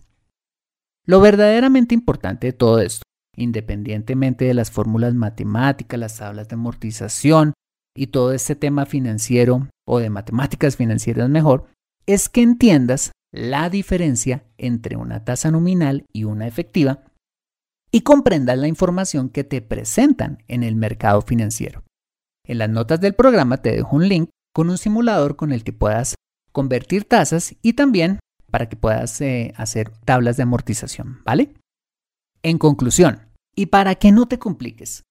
Lo 1.06 1.20
verdaderamente 1.20 1.94
importante 1.94 2.48
de 2.48 2.52
todo 2.52 2.80
esto, 2.80 3.02
independientemente 3.36 4.44
de 4.44 4.54
las 4.54 4.70
fórmulas 4.70 5.14
matemáticas, 5.14 5.98
las 5.98 6.18
tablas 6.18 6.48
de 6.48 6.54
amortización 6.54 7.54
y 7.96 8.08
todo 8.08 8.32
este 8.32 8.56
tema 8.56 8.86
financiero 8.86 9.68
o 9.86 9.98
de 9.98 10.10
matemáticas 10.10 10.76
financieras 10.76 11.28
mejor, 11.28 11.66
es 12.06 12.28
que 12.28 12.42
entiendas 12.42 13.12
la 13.32 13.68
diferencia 13.70 14.44
entre 14.58 14.96
una 14.96 15.24
tasa 15.24 15.50
nominal 15.50 16.04
y 16.12 16.24
una 16.24 16.46
efectiva 16.46 17.04
y 17.90 18.00
comprendas 18.00 18.58
la 18.58 18.68
información 18.68 19.28
que 19.28 19.44
te 19.44 19.62
presentan 19.62 20.42
en 20.48 20.62
el 20.62 20.76
mercado 20.76 21.22
financiero. 21.22 21.82
En 22.46 22.58
las 22.58 22.68
notas 22.68 23.00
del 23.00 23.14
programa 23.14 23.58
te 23.58 23.72
dejo 23.72 23.96
un 23.96 24.08
link 24.08 24.30
con 24.54 24.70
un 24.70 24.78
simulador 24.78 25.36
con 25.36 25.52
el 25.52 25.64
que 25.64 25.72
puedas 25.72 26.14
convertir 26.52 27.04
tasas 27.04 27.56
y 27.62 27.72
también 27.72 28.20
para 28.50 28.68
que 28.68 28.76
puedas 28.76 29.20
eh, 29.20 29.52
hacer 29.56 29.90
tablas 30.04 30.36
de 30.36 30.44
amortización, 30.44 31.22
¿vale? 31.24 31.54
En 32.42 32.58
conclusión, 32.58 33.23
y 33.54 33.66
para 33.66 33.94
que 33.94 34.12
no 34.12 34.26
te 34.26 34.38
compliques, 34.38 35.04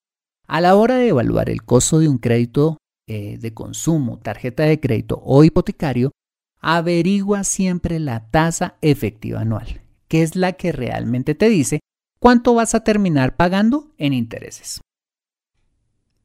a 0.48 0.62
la 0.62 0.76
hora 0.76 0.96
de 0.96 1.10
evaluar 1.10 1.50
el 1.50 1.64
costo 1.64 2.00
de 2.00 2.08
un 2.08 2.18
crédito 2.18 2.78
eh, 3.08 3.38
de 3.38 3.54
consumo, 3.54 4.20
tarjeta 4.20 4.64
de 4.64 4.80
crédito 4.80 5.22
o 5.24 5.44
hipotecario, 5.44 6.12
averigua 6.60 7.44
siempre 7.44 8.00
la 8.00 8.30
tasa 8.30 8.78
efectiva 8.82 9.42
anual, 9.42 9.82
que 10.08 10.22
es 10.22 10.36
la 10.36 10.54
que 10.54 10.72
realmente 10.72 11.36
te 11.36 11.50
dice 11.50 11.80
cuánto 12.20 12.54
vas 12.54 12.74
a 12.76 12.84
terminar 12.84 13.36
pagando 13.36 13.92
en 13.98 14.14
intereses. 14.14 14.80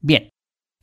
Bien, 0.01 0.31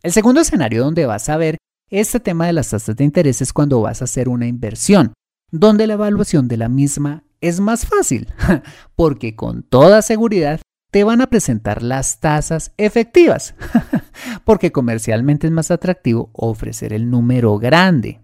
el 0.03 0.11
segundo 0.11 0.41
escenario 0.41 0.83
donde 0.83 1.05
vas 1.05 1.29
a 1.29 1.37
ver 1.37 1.57
este 1.89 2.19
tema 2.19 2.47
de 2.47 2.53
las 2.53 2.69
tasas 2.69 2.95
de 2.95 3.03
interés 3.03 3.41
es 3.41 3.53
cuando 3.53 3.79
vas 3.81 4.01
a 4.01 4.05
hacer 4.05 4.27
una 4.27 4.47
inversión, 4.47 5.13
donde 5.51 5.87
la 5.87 5.93
evaluación 5.93 6.47
de 6.47 6.57
la 6.57 6.67
misma 6.67 7.23
es 7.39 7.59
más 7.59 7.85
fácil, 7.85 8.27
porque 8.95 9.35
con 9.35 9.63
toda 9.63 10.01
seguridad 10.01 10.59
te 10.95 11.03
van 11.03 11.19
a 11.19 11.27
presentar 11.27 11.83
las 11.83 12.21
tasas 12.21 12.71
efectivas, 12.77 13.53
porque 14.45 14.71
comercialmente 14.71 15.45
es 15.45 15.51
más 15.51 15.69
atractivo 15.69 16.29
ofrecer 16.31 16.93
el 16.93 17.09
número 17.09 17.57
grande 17.57 18.21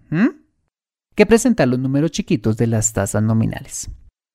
que 1.14 1.26
presentar 1.26 1.68
los 1.68 1.78
números 1.78 2.12
chiquitos 2.12 2.56
de 2.56 2.66
las 2.68 2.94
tasas 2.94 3.22
nominales. 3.22 3.90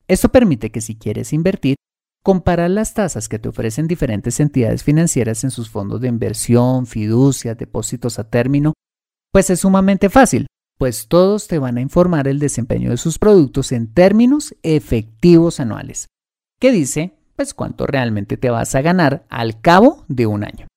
Esto 0.08 0.30
permite 0.30 0.70
que 0.70 0.82
si 0.82 0.96
quieres 0.96 1.34
invertir, 1.34 1.78
comparar 2.22 2.70
las 2.70 2.94
tasas 2.94 3.28
que 3.28 3.40
te 3.40 3.50
ofrecen 3.50 3.88
diferentes 3.88 4.40
entidades 4.40 4.84
financieras 4.84 5.44
en 5.44 5.50
sus 5.50 5.72
fondos 5.72 6.00
de 6.00 6.10
inversión, 6.10 6.86
fiducias, 6.86 7.58
depósitos 7.58 8.20
a 8.20 8.30
término, 8.30 8.74
pues 9.32 9.50
es 9.50 9.62
sumamente 9.62 10.12
fácil, 10.12 10.46
pues 10.78 11.08
todos 11.08 11.48
te 11.48 11.58
van 11.58 11.78
a 11.78 11.82
informar 11.82 12.28
el 12.28 12.38
desempeño 12.38 12.92
de 12.92 12.98
sus 12.98 13.18
productos 13.18 13.72
en 13.72 13.92
términos 13.92 14.56
efectivos 14.62 15.60
anuales, 15.60 16.06
que 16.60 16.72
dice 16.72 17.17
pues 17.38 17.54
cuánto 17.54 17.86
realmente 17.86 18.36
te 18.36 18.50
vas 18.50 18.76
a 18.76 18.82
ganar 18.82 19.26
al 19.30 19.62
cabo 19.62 20.04
de 20.10 20.26
un 20.26 20.44
año. 20.44 20.68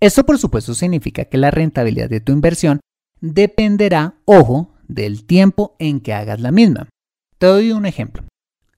Esto 0.00 0.26
por 0.26 0.36
supuesto 0.36 0.74
significa 0.74 1.26
que 1.26 1.38
la 1.38 1.50
rentabilidad 1.50 2.10
de 2.10 2.20
tu 2.20 2.32
inversión 2.32 2.80
dependerá, 3.20 4.16
ojo, 4.24 4.74
del 4.88 5.24
tiempo 5.24 5.76
en 5.78 6.00
que 6.00 6.12
hagas 6.12 6.40
la 6.40 6.50
misma. 6.50 6.88
Te 7.38 7.46
doy 7.46 7.70
un 7.70 7.86
ejemplo. 7.86 8.24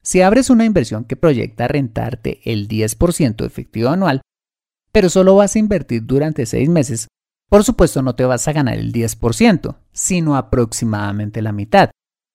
Si 0.02 0.20
abres 0.20 0.50
una 0.50 0.66
inversión 0.66 1.04
que 1.04 1.16
proyecta 1.16 1.66
rentarte 1.66 2.40
el 2.44 2.68
10% 2.68 3.46
efectivo 3.46 3.88
anual, 3.88 4.20
pero 4.92 5.08
solo 5.08 5.36
vas 5.36 5.56
a 5.56 5.60
invertir 5.60 6.04
durante 6.04 6.44
6 6.44 6.68
meses, 6.68 7.08
por 7.48 7.64
supuesto 7.64 8.02
no 8.02 8.14
te 8.14 8.24
vas 8.24 8.46
a 8.48 8.52
ganar 8.52 8.76
el 8.76 8.92
10%, 8.92 9.76
sino 9.92 10.36
aproximadamente 10.36 11.40
la 11.40 11.52
mitad, 11.52 11.90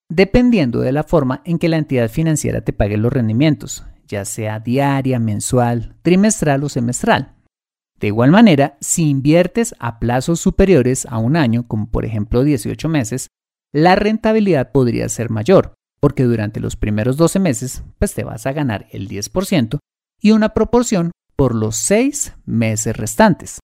dependiendo 0.09 0.79
de 0.79 0.93
la 0.93 1.03
forma 1.03 1.41
en 1.45 1.59
que 1.59 1.69
la 1.69 1.77
entidad 1.77 2.09
financiera 2.09 2.61
te 2.61 2.73
pague 2.73 2.97
los 2.97 3.13
rendimientos, 3.13 3.83
ya 4.07 4.25
sea 4.25 4.59
diaria, 4.59 5.19
mensual, 5.19 5.95
trimestral 6.01 6.63
o 6.63 6.69
semestral. 6.69 7.35
De 7.99 8.07
igual 8.07 8.31
manera, 8.31 8.77
si 8.79 9.09
inviertes 9.09 9.75
a 9.79 9.99
plazos 9.99 10.39
superiores 10.39 11.05
a 11.07 11.17
un 11.17 11.35
año, 11.35 11.67
como 11.67 11.89
por 11.89 12.05
ejemplo 12.05 12.43
18 12.43 12.89
meses, 12.89 13.27
la 13.73 13.95
rentabilidad 13.95 14.71
podría 14.71 15.09
ser 15.09 15.29
mayor, 15.29 15.73
porque 15.99 16.23
durante 16.23 16.59
los 16.59 16.75
primeros 16.75 17.17
12 17.17 17.39
meses 17.39 17.83
pues 17.97 18.13
te 18.13 18.23
vas 18.23 18.45
a 18.45 18.53
ganar 18.53 18.87
el 18.91 19.09
10% 19.09 19.79
y 20.21 20.31
una 20.31 20.49
proporción 20.49 21.11
por 21.35 21.55
los 21.55 21.75
6 21.75 22.33
meses 22.45 22.95
restantes. 22.95 23.59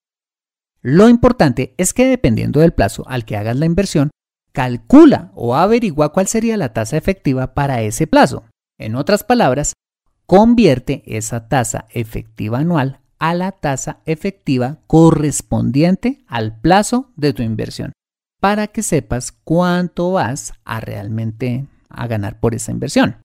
Lo 0.82 1.10
importante 1.10 1.74
es 1.78 1.94
que 1.94 2.06
dependiendo 2.06 2.60
del 2.60 2.74
plazo 2.74 3.08
al 3.08 3.26
que 3.26 3.38
hagas 3.38 3.56
la 3.58 3.66
inversión, 3.66 4.12
calcula 4.52 5.32
o 5.36 5.56
averigua 5.56 6.12
cuál 6.12 6.28
sería 6.28 6.58
la 6.58 6.74
tasa 6.74 6.98
efectiva 6.98 7.54
para 7.54 7.82
ese 7.82 8.08
plazo. 8.08 8.44
En 8.78 8.96
otras 8.96 9.24
palabras, 9.24 9.74
convierte 10.26 11.04
esa 11.06 11.48
tasa 11.48 11.86
efectiva 11.92 12.60
anual 12.60 13.00
a 13.20 13.34
la 13.34 13.52
tasa 13.52 14.00
efectiva 14.06 14.80
correspondiente 14.88 16.24
al 16.28 16.60
plazo 16.60 17.12
de 17.16 17.34
tu 17.34 17.42
inversión 17.42 17.94
para 18.42 18.68
que 18.68 18.84
sepas 18.84 19.32
cuánto 19.32 20.12
vas 20.12 20.54
a 20.66 20.82
realmente 20.82 21.68
a 21.88 22.08
ganar 22.08 22.42
por 22.42 22.54
esa 22.54 22.72
inversión. 22.72 23.22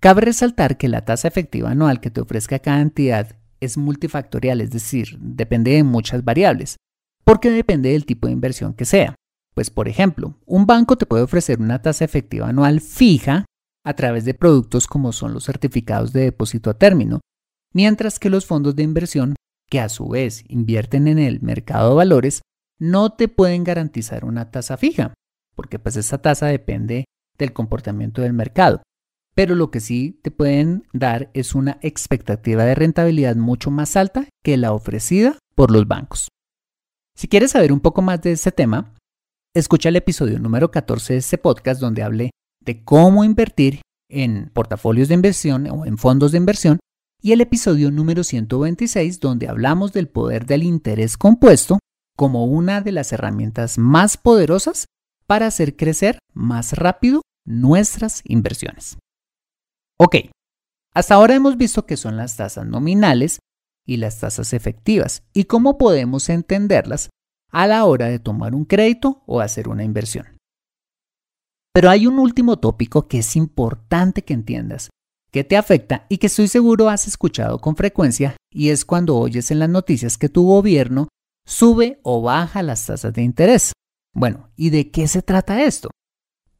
Cabe 0.00 0.22
resaltar 0.22 0.78
que 0.78 0.88
la 0.88 1.04
tasa 1.04 1.28
efectiva 1.28 1.70
anual 1.70 2.00
que 2.00 2.10
te 2.10 2.22
ofrezca 2.22 2.60
cada 2.60 2.80
entidad 2.80 3.36
es 3.60 3.76
multifactorial, 3.76 4.60
es 4.60 4.70
decir, 4.70 5.18
depende 5.20 5.72
de 5.72 5.82
muchas 5.82 6.24
variables, 6.24 6.76
porque 7.24 7.50
depende 7.50 7.90
del 7.90 8.06
tipo 8.06 8.26
de 8.26 8.32
inversión 8.32 8.72
que 8.72 8.86
sea. 8.86 9.14
Pues 9.54 9.68
por 9.70 9.88
ejemplo, 9.88 10.38
un 10.46 10.64
banco 10.64 10.96
te 10.96 11.04
puede 11.04 11.24
ofrecer 11.24 11.60
una 11.60 11.82
tasa 11.82 12.04
efectiva 12.04 12.48
anual 12.48 12.80
fija 12.80 13.44
a 13.88 13.94
través 13.94 14.26
de 14.26 14.34
productos 14.34 14.86
como 14.86 15.12
son 15.12 15.32
los 15.32 15.44
certificados 15.44 16.12
de 16.12 16.20
depósito 16.20 16.68
a 16.68 16.74
término, 16.74 17.20
mientras 17.72 18.18
que 18.18 18.28
los 18.28 18.44
fondos 18.44 18.76
de 18.76 18.82
inversión, 18.82 19.34
que 19.70 19.80
a 19.80 19.88
su 19.88 20.08
vez 20.08 20.44
invierten 20.48 21.08
en 21.08 21.18
el 21.18 21.40
mercado 21.40 21.88
de 21.88 21.96
valores, 21.96 22.42
no 22.78 23.14
te 23.14 23.28
pueden 23.28 23.64
garantizar 23.64 24.26
una 24.26 24.50
tasa 24.50 24.76
fija, 24.76 25.14
porque 25.54 25.78
pues 25.78 25.96
esa 25.96 26.18
tasa 26.18 26.48
depende 26.48 27.06
del 27.38 27.54
comportamiento 27.54 28.20
del 28.20 28.34
mercado. 28.34 28.82
Pero 29.34 29.54
lo 29.54 29.70
que 29.70 29.80
sí 29.80 30.20
te 30.22 30.30
pueden 30.30 30.86
dar 30.92 31.30
es 31.32 31.54
una 31.54 31.78
expectativa 31.80 32.64
de 32.64 32.74
rentabilidad 32.74 33.36
mucho 33.36 33.70
más 33.70 33.96
alta 33.96 34.28
que 34.44 34.58
la 34.58 34.74
ofrecida 34.74 35.38
por 35.54 35.70
los 35.70 35.88
bancos. 35.88 36.28
Si 37.16 37.26
quieres 37.26 37.52
saber 37.52 37.72
un 37.72 37.80
poco 37.80 38.02
más 38.02 38.20
de 38.20 38.32
este 38.32 38.52
tema, 38.52 38.92
escucha 39.54 39.88
el 39.88 39.96
episodio 39.96 40.38
número 40.38 40.70
14 40.70 41.14
de 41.14 41.18
este 41.20 41.38
podcast 41.38 41.80
donde 41.80 42.02
hablé 42.02 42.30
de 42.68 42.84
cómo 42.84 43.24
invertir 43.24 43.80
en 44.08 44.50
portafolios 44.52 45.08
de 45.08 45.14
inversión 45.14 45.68
o 45.70 45.86
en 45.86 45.98
fondos 45.98 46.32
de 46.32 46.38
inversión 46.38 46.78
y 47.20 47.32
el 47.32 47.40
episodio 47.40 47.90
número 47.90 48.24
126 48.24 49.20
donde 49.20 49.48
hablamos 49.48 49.92
del 49.92 50.08
poder 50.08 50.46
del 50.46 50.62
interés 50.62 51.16
compuesto 51.16 51.78
como 52.16 52.46
una 52.46 52.80
de 52.80 52.92
las 52.92 53.12
herramientas 53.12 53.78
más 53.78 54.16
poderosas 54.16 54.86
para 55.26 55.46
hacer 55.46 55.76
crecer 55.76 56.18
más 56.32 56.72
rápido 56.72 57.22
nuestras 57.44 58.22
inversiones. 58.24 58.98
Ok, 59.98 60.16
hasta 60.94 61.14
ahora 61.14 61.34
hemos 61.34 61.56
visto 61.56 61.86
qué 61.86 61.96
son 61.96 62.16
las 62.16 62.36
tasas 62.36 62.66
nominales 62.66 63.40
y 63.86 63.96
las 63.98 64.20
tasas 64.20 64.52
efectivas 64.52 65.22
y 65.32 65.44
cómo 65.44 65.78
podemos 65.78 66.28
entenderlas 66.28 67.10
a 67.50 67.66
la 67.66 67.84
hora 67.84 68.06
de 68.06 68.18
tomar 68.18 68.54
un 68.54 68.64
crédito 68.64 69.22
o 69.26 69.40
hacer 69.40 69.68
una 69.68 69.84
inversión. 69.84 70.37
Pero 71.78 71.90
hay 71.90 72.08
un 72.08 72.18
último 72.18 72.56
tópico 72.56 73.06
que 73.06 73.18
es 73.18 73.36
importante 73.36 74.24
que 74.24 74.34
entiendas, 74.34 74.90
que 75.30 75.44
te 75.44 75.56
afecta 75.56 76.06
y 76.08 76.18
que 76.18 76.26
estoy 76.26 76.48
seguro 76.48 76.88
has 76.88 77.06
escuchado 77.06 77.60
con 77.60 77.76
frecuencia 77.76 78.36
y 78.52 78.70
es 78.70 78.84
cuando 78.84 79.16
oyes 79.16 79.52
en 79.52 79.60
las 79.60 79.68
noticias 79.68 80.18
que 80.18 80.28
tu 80.28 80.44
gobierno 80.44 81.06
sube 81.46 82.00
o 82.02 82.20
baja 82.20 82.64
las 82.64 82.84
tasas 82.84 83.14
de 83.14 83.22
interés. 83.22 83.74
Bueno, 84.12 84.50
¿y 84.56 84.70
de 84.70 84.90
qué 84.90 85.06
se 85.06 85.22
trata 85.22 85.62
esto? 85.62 85.88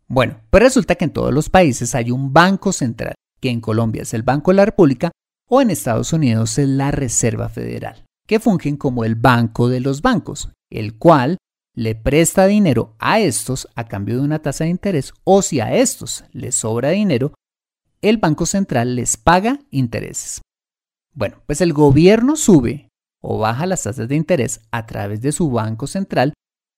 Bueno, 0.07 0.41
pues 0.51 0.63
resulta 0.63 0.95
que 0.95 1.07
en 1.07 1.13
todos 1.13 1.35
los 1.35 1.51
países 1.51 1.97
hay 1.97 2.13
un 2.13 2.33
banco 2.33 2.73
central, 2.73 3.17
que 3.41 3.51
en 3.51 3.61
Colombia 3.61 4.03
es 4.03 4.15
el 4.15 4.23
Banco 4.23 4.53
de 4.53 4.59
la 4.59 4.67
República 4.67 5.11
o 5.49 5.61
en 5.61 5.71
Estados 5.71 6.13
Unidos 6.13 6.57
es 6.59 6.69
la 6.69 6.93
Reserva 6.93 7.49
Federal, 7.49 8.05
que 8.29 8.39
fungen 8.39 8.77
como 8.77 9.05
el 9.05 9.17
banco 9.17 9.69
de 9.69 9.81
los 9.81 10.01
bancos, 10.01 10.53
el 10.71 10.97
cual 10.97 11.39
le 11.79 11.95
presta 11.95 12.47
dinero 12.47 12.97
a 12.99 13.21
estos 13.21 13.69
a 13.77 13.85
cambio 13.85 14.17
de 14.17 14.23
una 14.23 14.41
tasa 14.41 14.65
de 14.65 14.71
interés 14.71 15.15
o 15.23 15.43
si 15.43 15.61
a 15.61 15.77
estos 15.77 16.25
les 16.33 16.57
sobra 16.57 16.91
dinero, 16.91 17.35
el 18.03 18.17
Banco 18.17 18.47
Central 18.47 18.97
les 18.97 19.17
paga 19.17 19.61
intereses. 19.71 20.43
Bueno, 21.15 21.37
pues 21.47 21.61
el 21.61 21.73
gobierno 21.73 22.35
sube 22.35 22.89
o 23.23 23.39
baja 23.39 23.65
las 23.67 23.85
tasas 23.85 24.09
de 24.09 24.17
interés 24.17 24.61
a 24.73 24.87
través 24.87 25.23
de 25.23 25.31
su 25.31 25.53
banco 25.53 25.87
central 25.87 26.33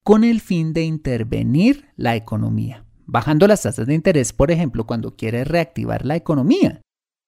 con 0.04 0.22
el 0.22 0.42
fin 0.42 0.74
de 0.74 0.82
intervenir 0.82 1.88
la 1.96 2.14
economía, 2.14 2.84
bajando 3.06 3.46
las 3.46 3.62
tasas 3.62 3.86
de 3.86 3.94
interés, 3.94 4.34
por 4.34 4.50
ejemplo, 4.50 4.86
cuando 4.86 5.16
quiere 5.16 5.44
reactivar 5.44 6.04
la 6.04 6.16
economía, 6.16 6.82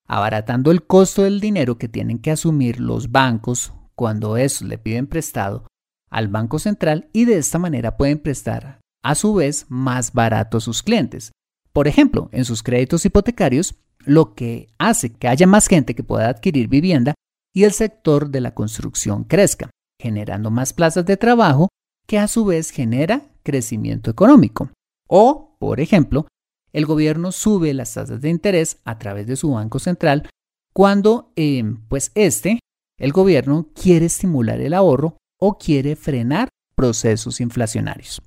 abaratando 0.07 0.69
el 0.69 0.85
costo 0.85 1.23
del 1.23 1.39
dinero 1.39 1.79
que 1.79 1.89
tienen 1.89 2.19
que 2.19 2.29
asumir 2.29 2.79
los 2.79 3.11
bancos 3.11 3.73
cuando 3.95 4.37
esos 4.37 4.67
le 4.67 4.77
piden 4.77 5.07
prestado 5.07 5.65
al 6.13 6.27
Banco 6.27 6.59
Central 6.59 7.09
y 7.11 7.25
de 7.25 7.37
esta 7.37 7.59
manera 7.59 7.97
pueden 7.97 8.19
prestar 8.19 8.79
a 9.03 9.15
su 9.15 9.33
vez 9.33 9.65
más 9.67 10.13
barato 10.13 10.57
a 10.57 10.61
sus 10.61 10.83
clientes. 10.83 11.31
Por 11.73 11.87
ejemplo, 11.87 12.29
en 12.31 12.45
sus 12.45 12.61
créditos 12.61 13.03
hipotecarios, 13.05 13.75
lo 14.05 14.35
que 14.35 14.69
hace 14.77 15.11
que 15.11 15.27
haya 15.27 15.47
más 15.47 15.67
gente 15.67 15.95
que 15.95 16.03
pueda 16.03 16.29
adquirir 16.29 16.67
vivienda 16.67 17.15
y 17.53 17.63
el 17.63 17.73
sector 17.73 18.29
de 18.29 18.41
la 18.41 18.53
construcción 18.53 19.23
crezca, 19.23 19.71
generando 19.99 20.51
más 20.51 20.71
plazas 20.71 21.05
de 21.05 21.17
trabajo 21.17 21.69
que 22.07 22.19
a 22.19 22.27
su 22.27 22.45
vez 22.45 22.69
genera 22.69 23.23
crecimiento 23.41 24.11
económico. 24.11 24.69
O, 25.07 25.57
por 25.59 25.79
ejemplo, 25.79 26.27
el 26.73 26.85
gobierno 26.85 27.31
sube 27.31 27.73
las 27.73 27.93
tasas 27.93 28.21
de 28.21 28.29
interés 28.29 28.77
a 28.85 28.99
través 28.99 29.25
de 29.25 29.35
su 29.35 29.51
banco 29.51 29.79
central 29.79 30.29
cuando, 30.73 31.31
em, 31.35 31.81
pues 31.87 32.11
este, 32.13 32.59
el 32.99 33.11
gobierno 33.11 33.69
quiere 33.73 34.05
estimular 34.05 34.59
el 34.61 34.73
ahorro 34.73 35.17
o 35.45 35.57
quiere 35.57 35.97
frenar 35.97 36.47
procesos 36.73 37.41
inflacionarios. 37.41 38.21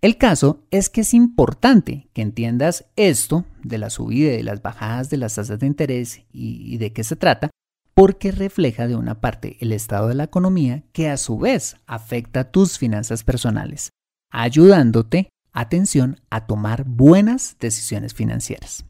El 0.00 0.18
caso 0.18 0.62
es 0.70 0.88
que 0.88 1.00
es 1.00 1.14
importante 1.14 2.08
que 2.12 2.22
entiendas 2.22 2.84
esto 2.94 3.44
de 3.64 3.78
la 3.78 3.90
subida 3.90 4.34
y 4.34 4.44
las 4.44 4.62
bajadas 4.62 5.10
de 5.10 5.16
las 5.16 5.34
tasas 5.34 5.58
de 5.58 5.66
interés 5.66 6.22
y 6.30 6.76
de 6.78 6.92
qué 6.92 7.02
se 7.02 7.16
trata, 7.16 7.50
porque 7.92 8.30
refleja 8.30 8.86
de 8.86 8.94
una 8.94 9.20
parte 9.20 9.56
el 9.58 9.72
estado 9.72 10.06
de 10.06 10.14
la 10.14 10.22
economía 10.22 10.84
que 10.92 11.08
a 11.08 11.16
su 11.16 11.38
vez 11.38 11.76
afecta 11.86 12.52
tus 12.52 12.78
finanzas 12.78 13.24
personales, 13.24 13.90
ayudándote, 14.30 15.30
atención, 15.52 16.20
a 16.30 16.46
tomar 16.46 16.84
buenas 16.84 17.56
decisiones 17.58 18.14
financieras. 18.14 18.84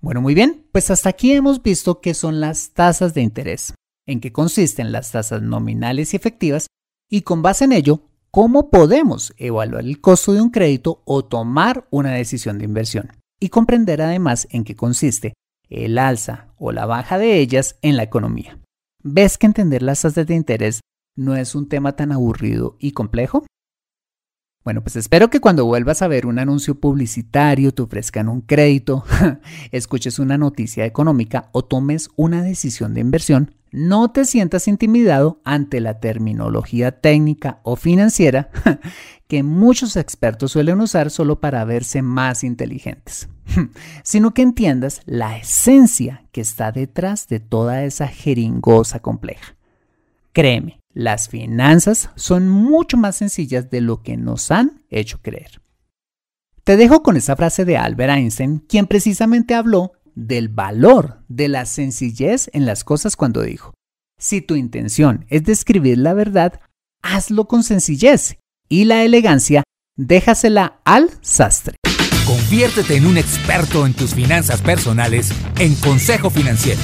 Bueno, 0.00 0.20
muy 0.20 0.34
bien, 0.34 0.66
pues 0.72 0.90
hasta 0.90 1.10
aquí 1.10 1.30
hemos 1.30 1.62
visto 1.62 2.00
qué 2.00 2.12
son 2.12 2.40
las 2.40 2.70
tasas 2.70 3.14
de 3.14 3.22
interés, 3.22 3.72
en 4.06 4.20
qué 4.20 4.32
consisten 4.32 4.92
las 4.92 5.12
tasas 5.12 5.42
nominales 5.42 6.12
y 6.12 6.16
efectivas 6.16 6.66
y 7.10 7.22
con 7.22 7.42
base 7.42 7.64
en 7.64 7.72
ello, 7.72 8.02
cómo 8.30 8.70
podemos 8.70 9.34
evaluar 9.36 9.84
el 9.84 10.00
costo 10.00 10.32
de 10.32 10.40
un 10.40 10.50
crédito 10.50 11.02
o 11.04 11.24
tomar 11.24 11.86
una 11.90 12.12
decisión 12.12 12.58
de 12.58 12.64
inversión 12.64 13.12
y 13.40 13.48
comprender 13.48 14.02
además 14.02 14.46
en 14.50 14.64
qué 14.64 14.76
consiste 14.76 15.34
el 15.68 15.98
alza 15.98 16.54
o 16.58 16.72
la 16.72 16.86
baja 16.86 17.18
de 17.18 17.38
ellas 17.38 17.76
en 17.82 17.96
la 17.96 18.02
economía. 18.02 18.60
¿Ves 19.02 19.38
que 19.38 19.46
entender 19.46 19.82
las 19.82 20.02
tasas 20.02 20.26
de 20.26 20.34
interés 20.34 20.80
no 21.16 21.34
es 21.34 21.54
un 21.54 21.68
tema 21.68 21.96
tan 21.96 22.12
aburrido 22.12 22.76
y 22.78 22.92
complejo? 22.92 23.44
Bueno, 24.64 24.82
pues 24.82 24.96
espero 24.96 25.30
que 25.30 25.40
cuando 25.40 25.64
vuelvas 25.64 26.02
a 26.02 26.08
ver 26.08 26.26
un 26.26 26.40
anuncio 26.40 26.80
publicitario, 26.80 27.72
te 27.72 27.82
ofrezcan 27.82 28.28
un 28.28 28.40
crédito, 28.40 29.04
escuches 29.70 30.18
una 30.18 30.38
noticia 30.38 30.84
económica 30.84 31.50
o 31.52 31.64
tomes 31.64 32.10
una 32.16 32.42
decisión 32.42 32.92
de 32.92 33.00
inversión, 33.00 33.54
no 33.76 34.10
te 34.10 34.24
sientas 34.24 34.68
intimidado 34.68 35.38
ante 35.44 35.80
la 35.80 36.00
terminología 36.00 36.92
técnica 36.92 37.60
o 37.62 37.76
financiera 37.76 38.48
que 39.28 39.42
muchos 39.42 39.96
expertos 39.96 40.52
suelen 40.52 40.80
usar 40.80 41.10
solo 41.10 41.40
para 41.40 41.62
verse 41.66 42.00
más 42.00 42.42
inteligentes, 42.42 43.28
sino 44.02 44.32
que 44.32 44.40
entiendas 44.40 45.02
la 45.04 45.36
esencia 45.36 46.24
que 46.32 46.40
está 46.40 46.72
detrás 46.72 47.28
de 47.28 47.38
toda 47.38 47.84
esa 47.84 48.08
jeringosa 48.08 49.00
compleja. 49.00 49.56
Créeme, 50.32 50.80
las 50.94 51.28
finanzas 51.28 52.08
son 52.14 52.48
mucho 52.48 52.96
más 52.96 53.16
sencillas 53.16 53.68
de 53.68 53.82
lo 53.82 54.02
que 54.02 54.16
nos 54.16 54.50
han 54.50 54.80
hecho 54.88 55.20
creer. 55.20 55.60
Te 56.64 56.78
dejo 56.78 57.02
con 57.02 57.18
esa 57.18 57.36
frase 57.36 57.66
de 57.66 57.76
Albert 57.76 58.14
Einstein, 58.14 58.60
quien 58.60 58.86
precisamente 58.86 59.54
habló 59.54 59.92
del 60.16 60.48
valor 60.48 61.22
de 61.28 61.46
la 61.46 61.66
sencillez 61.66 62.50
en 62.52 62.66
las 62.66 62.82
cosas 62.82 63.14
cuando 63.14 63.42
dijo, 63.42 63.74
si 64.18 64.40
tu 64.40 64.56
intención 64.56 65.26
es 65.28 65.44
describir 65.44 65.98
la 65.98 66.14
verdad, 66.14 66.60
hazlo 67.02 67.46
con 67.46 67.62
sencillez 67.62 68.38
y 68.68 68.84
la 68.84 69.04
elegancia 69.04 69.62
déjasela 69.96 70.80
al 70.84 71.10
sastre. 71.20 71.76
Conviértete 72.26 72.96
en 72.96 73.06
un 73.06 73.18
experto 73.18 73.86
en 73.86 73.94
tus 73.94 74.14
finanzas 74.14 74.60
personales 74.62 75.30
en 75.58 75.74
Consejo 75.76 76.30
Financiero. 76.30 76.80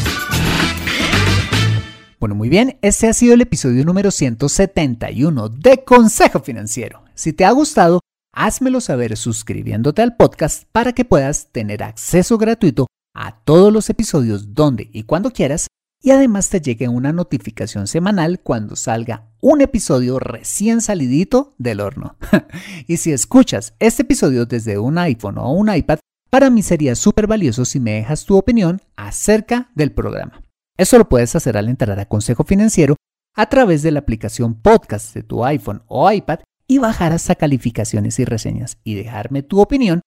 Bueno, 2.20 2.36
muy 2.36 2.48
bien, 2.48 2.78
este 2.82 3.08
ha 3.08 3.12
sido 3.12 3.34
el 3.34 3.40
episodio 3.40 3.84
número 3.84 4.12
171 4.12 5.48
de 5.48 5.82
Consejo 5.82 6.40
Financiero. 6.40 7.02
Si 7.14 7.32
te 7.32 7.44
ha 7.44 7.50
gustado, 7.50 8.00
házmelo 8.32 8.80
saber 8.80 9.16
suscribiéndote 9.16 10.02
al 10.02 10.16
podcast 10.16 10.64
para 10.70 10.92
que 10.92 11.04
puedas 11.04 11.48
tener 11.50 11.82
acceso 11.82 12.38
gratuito 12.38 12.86
a 13.14 13.42
todos 13.44 13.72
los 13.72 13.90
episodios 13.90 14.54
donde 14.54 14.88
y 14.92 15.04
cuando 15.04 15.30
quieras 15.30 15.66
y 16.02 16.10
además 16.10 16.48
te 16.48 16.60
llegue 16.60 16.88
una 16.88 17.12
notificación 17.12 17.86
semanal 17.86 18.40
cuando 18.40 18.74
salga 18.74 19.30
un 19.40 19.60
episodio 19.60 20.18
recién 20.18 20.80
salidito 20.80 21.54
del 21.58 21.80
horno. 21.80 22.16
y 22.88 22.96
si 22.96 23.12
escuchas 23.12 23.74
este 23.78 24.02
episodio 24.02 24.44
desde 24.44 24.78
un 24.78 24.98
iPhone 24.98 25.38
o 25.38 25.52
un 25.52 25.72
iPad, 25.72 26.00
para 26.28 26.50
mí 26.50 26.62
sería 26.62 26.96
súper 26.96 27.26
valioso 27.26 27.64
si 27.64 27.78
me 27.78 27.92
dejas 27.92 28.24
tu 28.24 28.36
opinión 28.36 28.80
acerca 28.96 29.70
del 29.74 29.92
programa. 29.92 30.42
Eso 30.76 30.98
lo 30.98 31.08
puedes 31.08 31.36
hacer 31.36 31.56
al 31.56 31.68
entrar 31.68 31.98
a 32.00 32.06
Consejo 32.06 32.42
Financiero 32.44 32.96
a 33.36 33.48
través 33.48 33.82
de 33.82 33.92
la 33.92 34.00
aplicación 34.00 34.54
podcast 34.54 35.14
de 35.14 35.22
tu 35.22 35.44
iPhone 35.44 35.82
o 35.86 36.10
iPad 36.10 36.40
y 36.66 36.78
bajar 36.78 37.12
hasta 37.12 37.34
calificaciones 37.34 38.18
y 38.18 38.24
reseñas 38.24 38.78
y 38.82 38.94
dejarme 38.94 39.42
tu 39.42 39.60
opinión 39.60 40.00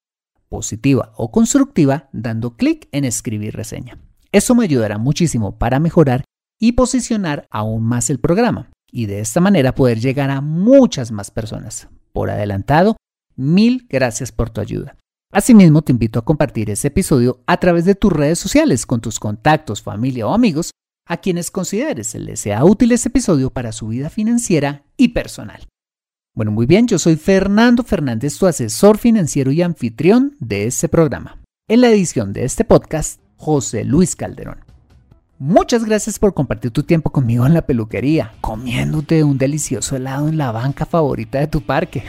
positiva 0.48 1.12
o 1.16 1.30
constructiva 1.30 2.08
dando 2.12 2.56
clic 2.56 2.88
en 2.92 3.04
escribir 3.04 3.54
reseña. 3.54 3.98
Eso 4.32 4.54
me 4.54 4.64
ayudará 4.64 4.98
muchísimo 4.98 5.58
para 5.58 5.80
mejorar 5.80 6.24
y 6.58 6.72
posicionar 6.72 7.46
aún 7.50 7.84
más 7.84 8.10
el 8.10 8.18
programa 8.18 8.70
y 8.90 9.06
de 9.06 9.20
esta 9.20 9.40
manera 9.40 9.74
poder 9.74 10.00
llegar 10.00 10.30
a 10.30 10.40
muchas 10.40 11.12
más 11.12 11.30
personas. 11.30 11.88
Por 12.12 12.30
adelantado, 12.30 12.96
mil 13.34 13.86
gracias 13.88 14.32
por 14.32 14.50
tu 14.50 14.60
ayuda. 14.60 14.96
Asimismo, 15.32 15.82
te 15.82 15.92
invito 15.92 16.18
a 16.18 16.24
compartir 16.24 16.70
este 16.70 16.88
episodio 16.88 17.42
a 17.46 17.58
través 17.58 17.84
de 17.84 17.94
tus 17.94 18.12
redes 18.12 18.38
sociales 18.38 18.86
con 18.86 19.00
tus 19.00 19.18
contactos, 19.20 19.82
familia 19.82 20.26
o 20.26 20.32
amigos 20.32 20.70
a 21.06 21.18
quienes 21.18 21.50
consideres 21.50 22.14
les 22.14 22.40
sea 22.40 22.64
útil 22.64 22.92
este 22.92 23.08
episodio 23.08 23.50
para 23.50 23.72
su 23.72 23.88
vida 23.88 24.10
financiera 24.10 24.84
y 24.96 25.08
personal. 25.08 25.66
Bueno, 26.36 26.52
muy 26.52 26.66
bien, 26.66 26.86
yo 26.86 26.98
soy 26.98 27.16
Fernando 27.16 27.82
Fernández, 27.82 28.36
tu 28.36 28.46
asesor 28.46 28.98
financiero 28.98 29.52
y 29.52 29.62
anfitrión 29.62 30.36
de 30.38 30.66
este 30.66 30.86
programa. 30.86 31.38
En 31.66 31.80
la 31.80 31.88
edición 31.88 32.34
de 32.34 32.44
este 32.44 32.62
podcast, 32.62 33.22
José 33.38 33.84
Luis 33.84 34.14
Calderón. 34.14 34.58
Muchas 35.38 35.86
gracias 35.86 36.18
por 36.18 36.34
compartir 36.34 36.72
tu 36.72 36.82
tiempo 36.82 37.08
conmigo 37.08 37.46
en 37.46 37.54
la 37.54 37.62
peluquería, 37.62 38.34
comiéndote 38.42 39.24
un 39.24 39.38
delicioso 39.38 39.96
helado 39.96 40.28
en 40.28 40.36
la 40.36 40.52
banca 40.52 40.84
favorita 40.84 41.38
de 41.38 41.46
tu 41.46 41.62
parque, 41.62 42.04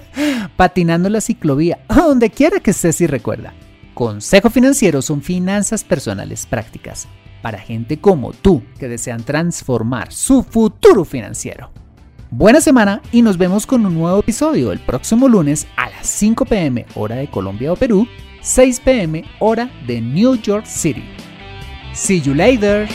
patinando 0.58 1.08
la 1.08 1.22
ciclovía, 1.22 1.78
donde 1.88 2.28
quiera 2.28 2.60
que 2.60 2.72
estés 2.72 3.00
y 3.00 3.06
recuerda. 3.06 3.54
Consejo 3.94 4.50
Financiero 4.50 5.00
son 5.00 5.22
finanzas 5.22 5.82
personales 5.82 6.44
prácticas 6.44 7.08
para 7.40 7.58
gente 7.58 7.98
como 7.98 8.34
tú 8.34 8.62
que 8.78 8.88
desean 8.88 9.22
transformar 9.22 10.12
su 10.12 10.42
futuro 10.42 11.06
financiero. 11.06 11.70
Buena 12.34 12.62
semana 12.62 13.02
y 13.12 13.20
nos 13.20 13.36
vemos 13.36 13.66
con 13.66 13.84
un 13.84 13.94
nuevo 13.94 14.20
episodio 14.20 14.72
el 14.72 14.78
próximo 14.78 15.28
lunes 15.28 15.66
a 15.76 15.90
las 15.90 16.06
5 16.06 16.46
pm 16.46 16.86
hora 16.94 17.16
de 17.16 17.28
Colombia 17.28 17.70
o 17.70 17.76
Perú, 17.76 18.08
6 18.40 18.80
pm 18.80 19.22
hora 19.38 19.70
de 19.86 20.00
New 20.00 20.36
York 20.36 20.64
City. 20.64 21.04
See 21.92 22.22
you 22.22 22.32
later. 22.32 22.88